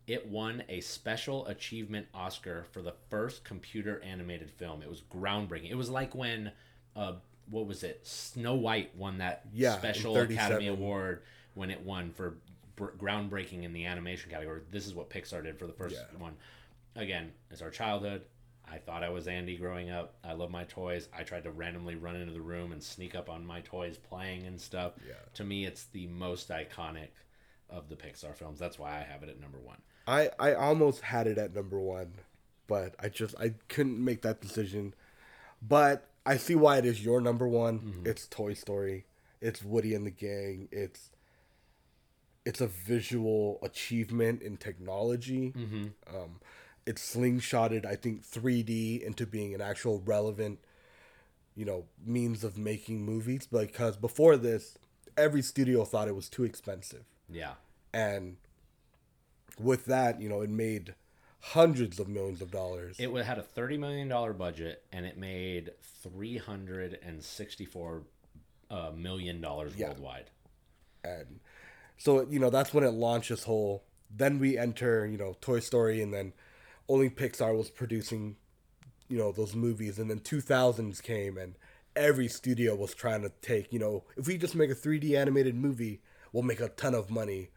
[0.07, 4.83] it won a special achievement Oscar for the first computer animated film.
[4.83, 5.71] It was groundbreaking.
[5.71, 6.53] It was like when
[6.95, 7.15] uh
[7.49, 8.07] what was it?
[8.07, 11.23] Snow White won that Yeah, special Academy Award
[11.55, 12.35] when it won for
[12.91, 14.61] br- groundbreaking in the animation category.
[14.71, 16.19] This is what Pixar did for the first Yeah.
[16.19, 16.37] one.
[16.97, 18.25] Again, it's our childhood.
[18.65, 20.15] I thought I was Andy growing up.
[20.25, 21.09] I love my toys.
[21.13, 24.47] I tried to randomly run into the room and sneak up on my toys playing
[24.47, 24.93] and stuff.
[25.07, 25.15] Yeah.
[25.35, 27.09] To me, it's the most iconic
[27.69, 28.59] of the Pixar films.
[28.59, 29.79] That's why I have it at number one.
[30.07, 32.13] I, I almost had it at number one,
[32.67, 34.95] but I just I couldn't make that decision.
[35.61, 37.79] But I see why it is your number one.
[37.81, 38.07] Mm-hmm.
[38.07, 39.07] It's Toy Story.
[39.41, 40.69] It's Woody and the Gang.
[40.73, 41.11] It's
[42.45, 45.53] it's a visual achievement in technology.
[46.09, 46.41] Um,
[46.87, 50.59] it's slingshotted, I think, 3D into being an actual relevant,
[51.55, 53.47] you know, means of making movies.
[53.47, 54.77] Because before this,
[55.17, 57.55] every studio thought it was too expensive Yeah.
[57.93, 58.37] and
[59.61, 60.95] with that, you know, it made
[61.41, 62.97] hundreds of millions of dollars.
[62.99, 65.71] It had a $30 million budget and it made
[66.03, 68.03] 364
[68.71, 69.89] uh, million dollars Yeah.
[69.89, 70.31] worldwide.
[71.05, 71.41] and
[72.03, 73.85] so, you know, that's when it launched this whole.
[74.11, 76.33] Then we enter, you know, Toy Story, and then
[76.89, 78.35] only Pixar was producing,
[79.09, 80.01] you know, those movies.
[80.01, 81.55] And then 2000s came, and
[81.95, 85.55] every studio was trying to take, you know, if we just make a 3D animated
[85.55, 86.01] movie,
[86.33, 87.51] we'll make a ton of money.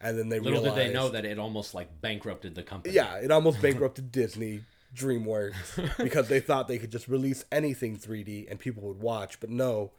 [0.00, 2.94] And then they Little realized, did they know that it almost like bankrupted the company.
[2.94, 4.60] Yeah, it almost bankrupted Disney,
[4.94, 9.40] DreamWorks, because they thought they could just release anything 3D and people would watch.
[9.40, 9.90] But no,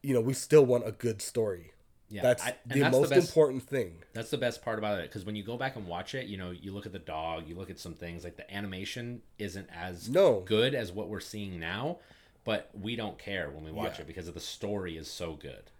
[0.00, 1.72] you know, we still want a good story.
[2.12, 4.02] Yeah, that's I- and the that's the most best- important thing.
[4.14, 6.36] That's the best part about it because when you go back and watch it, you
[6.36, 9.68] know, you look at the dog, you look at some things like the animation isn't
[9.72, 10.40] as No.
[10.40, 11.98] good as what we're seeing now,
[12.44, 14.02] but we don't care when we watch Yeah.
[14.02, 15.70] it because of the story is so good.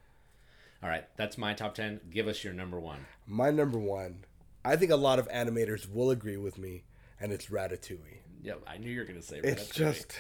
[0.83, 2.01] All right, that's my top 10.
[2.11, 3.07] Give us your number 1.
[3.27, 4.25] My number one,
[4.65, 6.85] I think a lot of animators will agree with me,
[7.19, 8.21] and it's Ratatouille.
[8.43, 9.75] Yeah, I knew you were going to say It's Ratatouille.
[9.77, 10.19] just.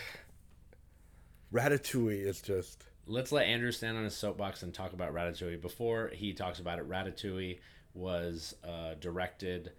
[1.52, 2.84] Ratatouille is just.
[3.10, 5.60] Let's let Andrew stand on his soapbox and talk about Ratatouille.
[5.60, 7.58] Before he talks about it, Ratatouille
[7.92, 9.72] was uh, directed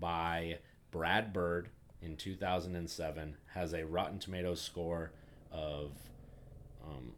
[0.00, 0.56] by
[0.90, 1.68] Brad Bird
[2.00, 3.36] in 2007.
[3.52, 5.10] Has a Rotten Tomatoes score
[5.52, 5.90] of
[6.82, 7.12] um,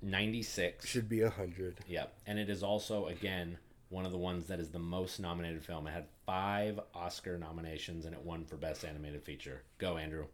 [0.00, 0.86] 96.
[0.86, 1.78] Should be a hundred.
[1.88, 3.58] Yep, and it is also again
[3.88, 5.88] one of the ones that is the most nominated film.
[5.88, 9.62] It had five Oscar nominations and it won for Best Animated Feature.
[9.78, 10.26] Go, Andrew.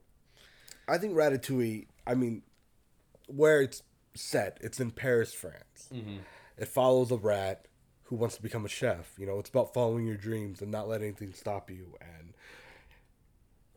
[0.87, 1.87] I think Ratatouille.
[2.07, 2.43] I mean,
[3.27, 3.83] where it's
[4.15, 5.89] set, it's in Paris, France.
[5.93, 6.19] Mm-hmm.
[6.59, 7.67] It follows a rat
[8.05, 9.13] who wants to become a chef.
[9.19, 11.97] You know, it's about following your dreams and not letting anything stop you.
[12.01, 12.35] And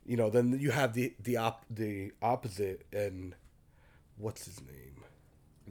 [0.06, 3.36] you know, then you have the the op the opposite and
[4.18, 5.04] what's his name?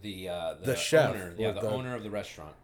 [0.00, 2.54] The uh, the, The chef, owner, yeah, the, the- owner of the restaurant,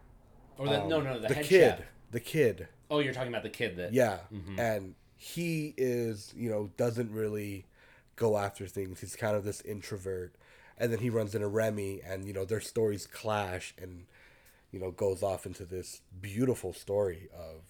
[0.59, 1.77] or the, um, no, no, the, the head kid.
[1.79, 1.87] chef.
[2.11, 2.69] The kid.
[2.91, 4.19] Oh, you're talking about the kid that Yeah.
[4.33, 4.61] Mm-hmm.
[4.61, 7.65] And he is, you know, doesn't really
[8.17, 9.01] go after things.
[9.01, 10.35] He's kind of this introvert.
[10.79, 14.07] And then he runs into Remy and, you know, their stories clash and,
[14.73, 17.63] you know, goes off into this beautiful story of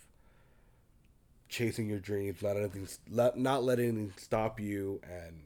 [1.49, 5.43] chasing your dreams, not anything not letting anything stop you and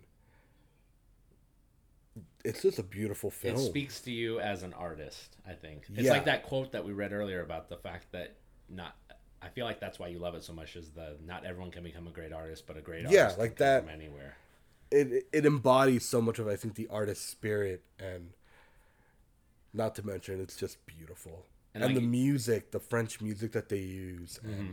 [2.45, 3.57] it's just a beautiful film.
[3.57, 5.85] It speaks to you as an artist, I think.
[5.95, 6.13] It's Yeah.
[6.13, 8.37] like that quote that we read earlier about the fact that
[8.69, 8.97] not
[9.43, 11.83] I feel like that's why you love it so much is the not everyone can
[11.85, 14.37] become a great artist, but a great artist Yeah, like can that- from anywhere.
[14.91, 18.31] It it embodies so much of I think the artist's spirit and
[19.73, 21.45] not to mention it's just beautiful.
[21.75, 24.73] And And, like- the music, the French music that they use and mm-hmm.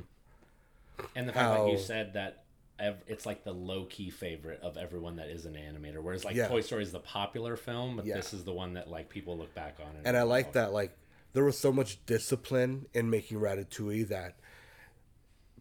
[1.15, 2.43] And the fact that you said that
[2.79, 6.35] ev- it's like the low key favorite of everyone that is an animator, whereas like
[6.35, 6.47] Yeah.
[6.47, 8.15] Toy Story is the popular film, but Yeah.
[8.15, 9.87] this is the one that like people look back on.
[10.05, 10.95] and I like "Oh, that like
[11.33, 14.37] there was so much discipline in making Ratatouille that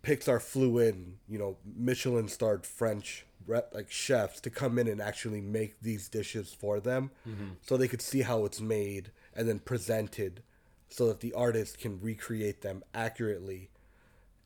[0.03, 5.41] Pixar flew in, you know, Michelin starred French like chefs to come in and actually
[5.41, 7.49] make these dishes for them mm-hmm.
[7.61, 10.43] so they could see how it's made and then presented
[10.89, 13.69] so that the artist can recreate them accurately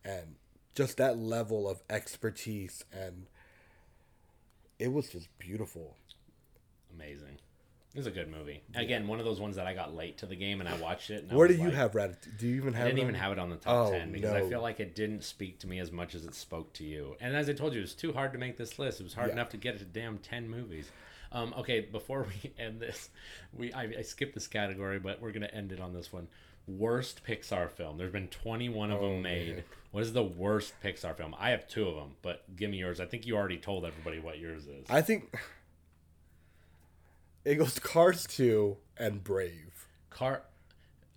[0.02, 0.36] and
[0.74, 3.26] just that level of expertise and
[4.78, 5.96] it was just beautiful
[6.96, 7.38] Amazing.
[7.96, 8.62] It was a good movie.
[8.74, 11.08] Again, one of those ones that I got late to the game and I watched
[11.08, 11.22] it.
[11.22, 13.02] And I where do you like- have Ratatouille do you even have I didn't it
[13.04, 13.20] even on?
[13.22, 15.66] have it on the top Oh, 10 because I feel like it didn't speak to
[15.66, 17.16] me as much as it spoke to you.
[17.22, 19.00] And as I told you, it was too hard to make this list.
[19.00, 19.32] It was hard Yeah.
[19.32, 20.90] enough to get it to damn 10 movies.
[21.32, 23.08] Um, okay, before we end this,
[23.54, 26.28] we I, I skipped this category, but we're going to end it on this one.
[26.68, 27.96] Worst Pixar film.
[27.96, 29.54] There's been 21 of them Oh, made.
[29.56, 29.64] man.
[29.92, 31.34] What is the worst Pixar film?
[31.38, 33.00] I have two of them, but give me yours.
[33.00, 34.84] I think you already told everybody what yours is.
[34.90, 35.32] I think
[37.46, 39.86] it goes Cars 2 and Brave.
[40.10, 40.42] Car.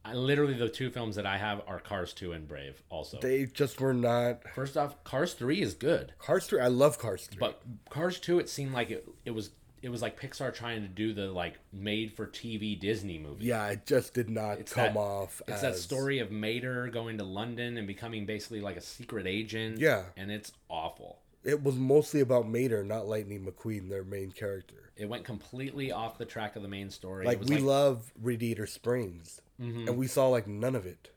[0.05, 2.82] I, literally, the two films that I have are Cars 2 and Brave.
[2.89, 6.13] Also, They just were not first off, Cars 3 is good.
[6.19, 6.61] Cars 3.
[6.61, 7.38] I love Cars 3.
[7.39, 9.49] But Cars 2, it seemed like it, it was
[9.82, 13.45] it was like Pixar trying to do the like made for TV Disney movie.
[13.45, 15.41] yeah, it just did not It's come that- off.
[15.47, 19.25] It's as, that story of Mater going to London and becoming basically like a secret
[19.25, 19.77] agent.
[19.80, 20.03] Yeah.
[20.17, 21.19] And it's awful.
[21.45, 24.88] It was mostly about Mater, not Lightning McQueen, their main character.
[24.99, 27.25] It went completely off the track of the main story.
[27.25, 29.87] Like it was we like, love Radiator Springs, Mm-hmm.
[29.89, 31.09] and we saw like none of it.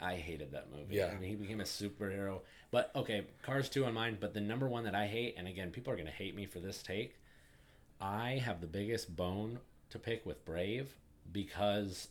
[0.00, 0.96] I hated that movie.
[0.96, 1.06] Yeah.
[1.16, 2.40] I mean, he became a superhero.
[2.72, 4.18] But okay, Cars 2 on mine.
[4.20, 6.46] But the number one that I hate, and again, people are going to hate me
[6.46, 7.14] for this take,
[8.00, 9.58] I have the biggest bone
[9.90, 10.96] to pick with Brave
[11.30, 12.08] because,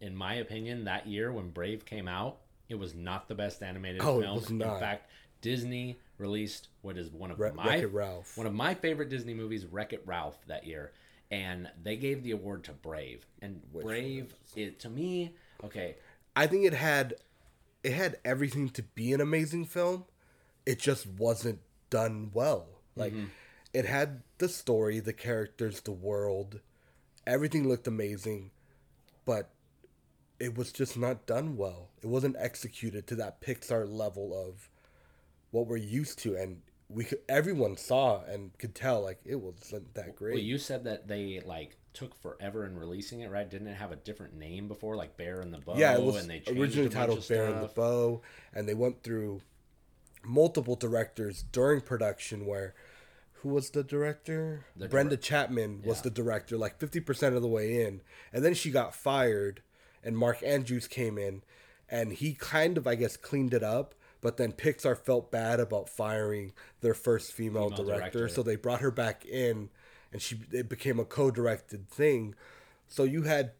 [0.00, 2.38] in my opinion, that year when Brave came out,
[2.68, 4.60] it was not the best animated Oh, it film.
[4.62, 8.38] In fact, Disney released what is one of Wreck- my Ralph.
[8.38, 10.92] one of my favorite Disney movies, Wreck It Ralph, that year,
[11.30, 13.26] and they gave the award to Brave.
[13.42, 15.96] And Which Brave, it to me, okay,
[16.34, 17.14] I think it had
[17.82, 20.04] it had everything to be an amazing film.
[20.64, 21.58] It just wasn't
[21.90, 22.68] done well.
[22.94, 23.26] Like mm-hmm.
[23.74, 26.60] it had the story, the characters, the world.
[27.26, 28.50] Everything looked amazing,
[29.24, 29.50] but
[30.38, 31.90] it was just not done well.
[32.02, 34.68] It wasn't executed to that Pixar level of
[35.52, 39.94] what we're used to and we could everyone saw and could tell like it wasn't
[39.94, 40.34] that great.
[40.34, 43.48] Well, you said that they like took forever in releasing it, right?
[43.48, 45.74] Didn't it have a different name before, like Bear and the Bow?
[45.76, 47.68] yeah, it was and they originally titled Bear and the.
[47.68, 48.20] Bow,
[48.54, 49.40] and they went through
[50.24, 52.46] multiple directors during production.
[52.46, 52.74] Where
[53.34, 54.64] who was the director?
[54.76, 56.02] The Brenda Chapman was Yeah.
[56.04, 59.62] the director, like fifty percent of the way in, and then she got fired,
[60.04, 61.42] and Mark Andrews came in,
[61.88, 63.94] and he kind of, I guess, cleaned it up.
[64.22, 68.28] But then Pixar felt bad about firing their first female, Female director, director.
[68.34, 69.68] so they brought her back in,
[70.12, 72.34] and she it became a co-directed thing.
[72.88, 73.52] So you had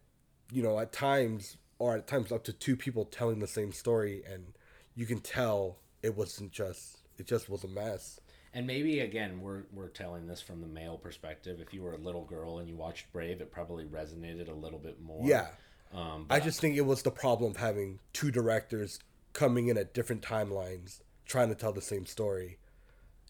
[0.52, 4.22] you know, at times or at times up to two people telling the same story,
[4.30, 4.52] and
[4.94, 8.20] you can tell it wasn't just it just was a mess.
[8.54, 11.58] And maybe again, we're we're telling this from the male perspective.
[11.60, 14.78] If you were a little girl and you watched Brave, it probably resonated a little
[14.78, 15.26] bit more.
[15.26, 15.48] Yeah,
[15.92, 19.00] Um, I just think it was the problem of having two directors
[19.32, 22.58] coming in at different timelines trying to tell the same story,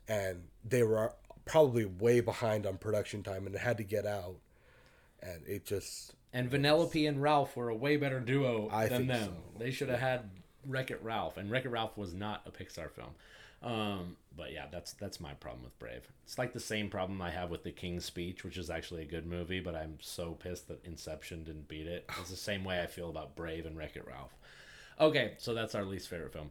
[0.09, 4.37] and they were probably way behind on production time, and it had to get out,
[5.23, 9.37] and it just and Vanellope and Ralph were a way better duo I than them.
[9.59, 10.31] They should have had
[10.67, 13.11] Wreck It Ralph, and Wreck It Ralph was not a Pixar film.
[13.63, 16.11] Um, but yeah, that's that's my problem with Brave.
[16.25, 19.07] It's like the same problem I have with The King's Speech, which is actually a
[19.07, 22.11] good movie, but I'm so pissed that Inception didn't beat it.
[22.21, 24.35] It's the same way I feel about Brave and Wreck It Ralph.
[25.01, 26.51] Okay, so that's our least favorite film.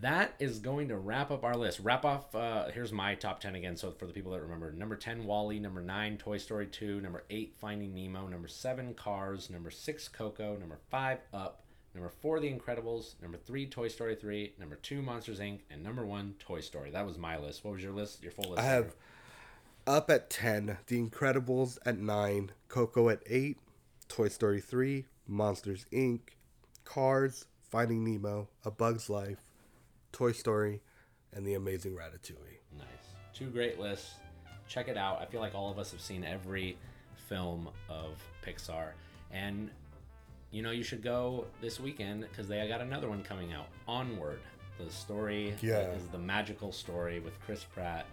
[0.00, 1.80] That is going to wrap up our list.
[1.80, 2.34] Wrap off.
[2.34, 3.76] Uh, here's my top ten again.
[3.76, 5.58] So for the people that remember, number ten, WALL-E.
[5.60, 7.00] Number nine, Toy Story Two.
[7.00, 8.26] Number eight, Finding Nemo.
[8.26, 9.50] Number seven, Cars.
[9.50, 10.56] Number six, Coco.
[10.56, 11.64] Number five, Up.
[11.94, 13.14] Number four, The Incredibles.
[13.22, 14.54] Number three, Toy Story 3.
[14.58, 15.60] Number two, Monsters Inc.
[15.70, 16.90] And number one, Toy Story.
[16.90, 17.64] That was my list.
[17.64, 18.20] What was your list?
[18.20, 18.60] Your full list?
[18.60, 18.96] I have
[19.86, 23.58] up at 10, The Incredibles at 9, Coco at 8,
[24.08, 26.20] Toy Story 3, Monsters Inc.,
[26.84, 29.38] Cars, Finding Nemo, A Bug's Life,
[30.12, 30.80] Toy Story,
[31.32, 32.60] and The Amazing Ratatouille.
[32.78, 32.86] Nice.
[33.34, 34.12] Two great lists.
[34.68, 35.20] Check it out.
[35.20, 36.78] I feel like all of us have seen every
[37.28, 38.90] film of Pixar.
[39.32, 39.70] And
[40.52, 43.66] you know, you should go this weekend because they got another one coming out.
[43.88, 44.38] Onward,
[44.78, 45.90] the story Yeah.
[45.94, 48.06] is the magical story with Chris Pratt,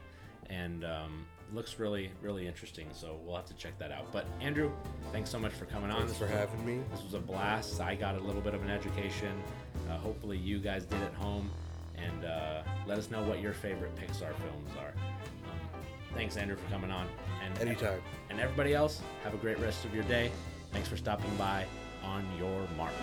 [0.49, 2.88] and um, looks really, really interesting.
[2.93, 4.12] So we'll have to check that out.
[4.12, 4.72] But Andrew,
[5.12, 5.97] thanks so much for coming on.
[5.97, 6.84] Thanks This for was a- having me.
[6.91, 7.82] This was a blast.
[7.82, 9.41] I got a little bit of an education.
[9.89, 11.49] Uh, hopefully, you guys did at home,
[11.97, 14.93] and uh, let us know what your favorite Pixar films are.
[15.49, 15.82] Um,
[16.14, 17.08] thanks, Andrew, for coming on.
[17.43, 18.02] And Anytime.
[18.30, 20.32] and everybody else, have a great rest of your day.
[20.72, 21.66] Thanks for stopping by
[22.04, 22.93] on your mark.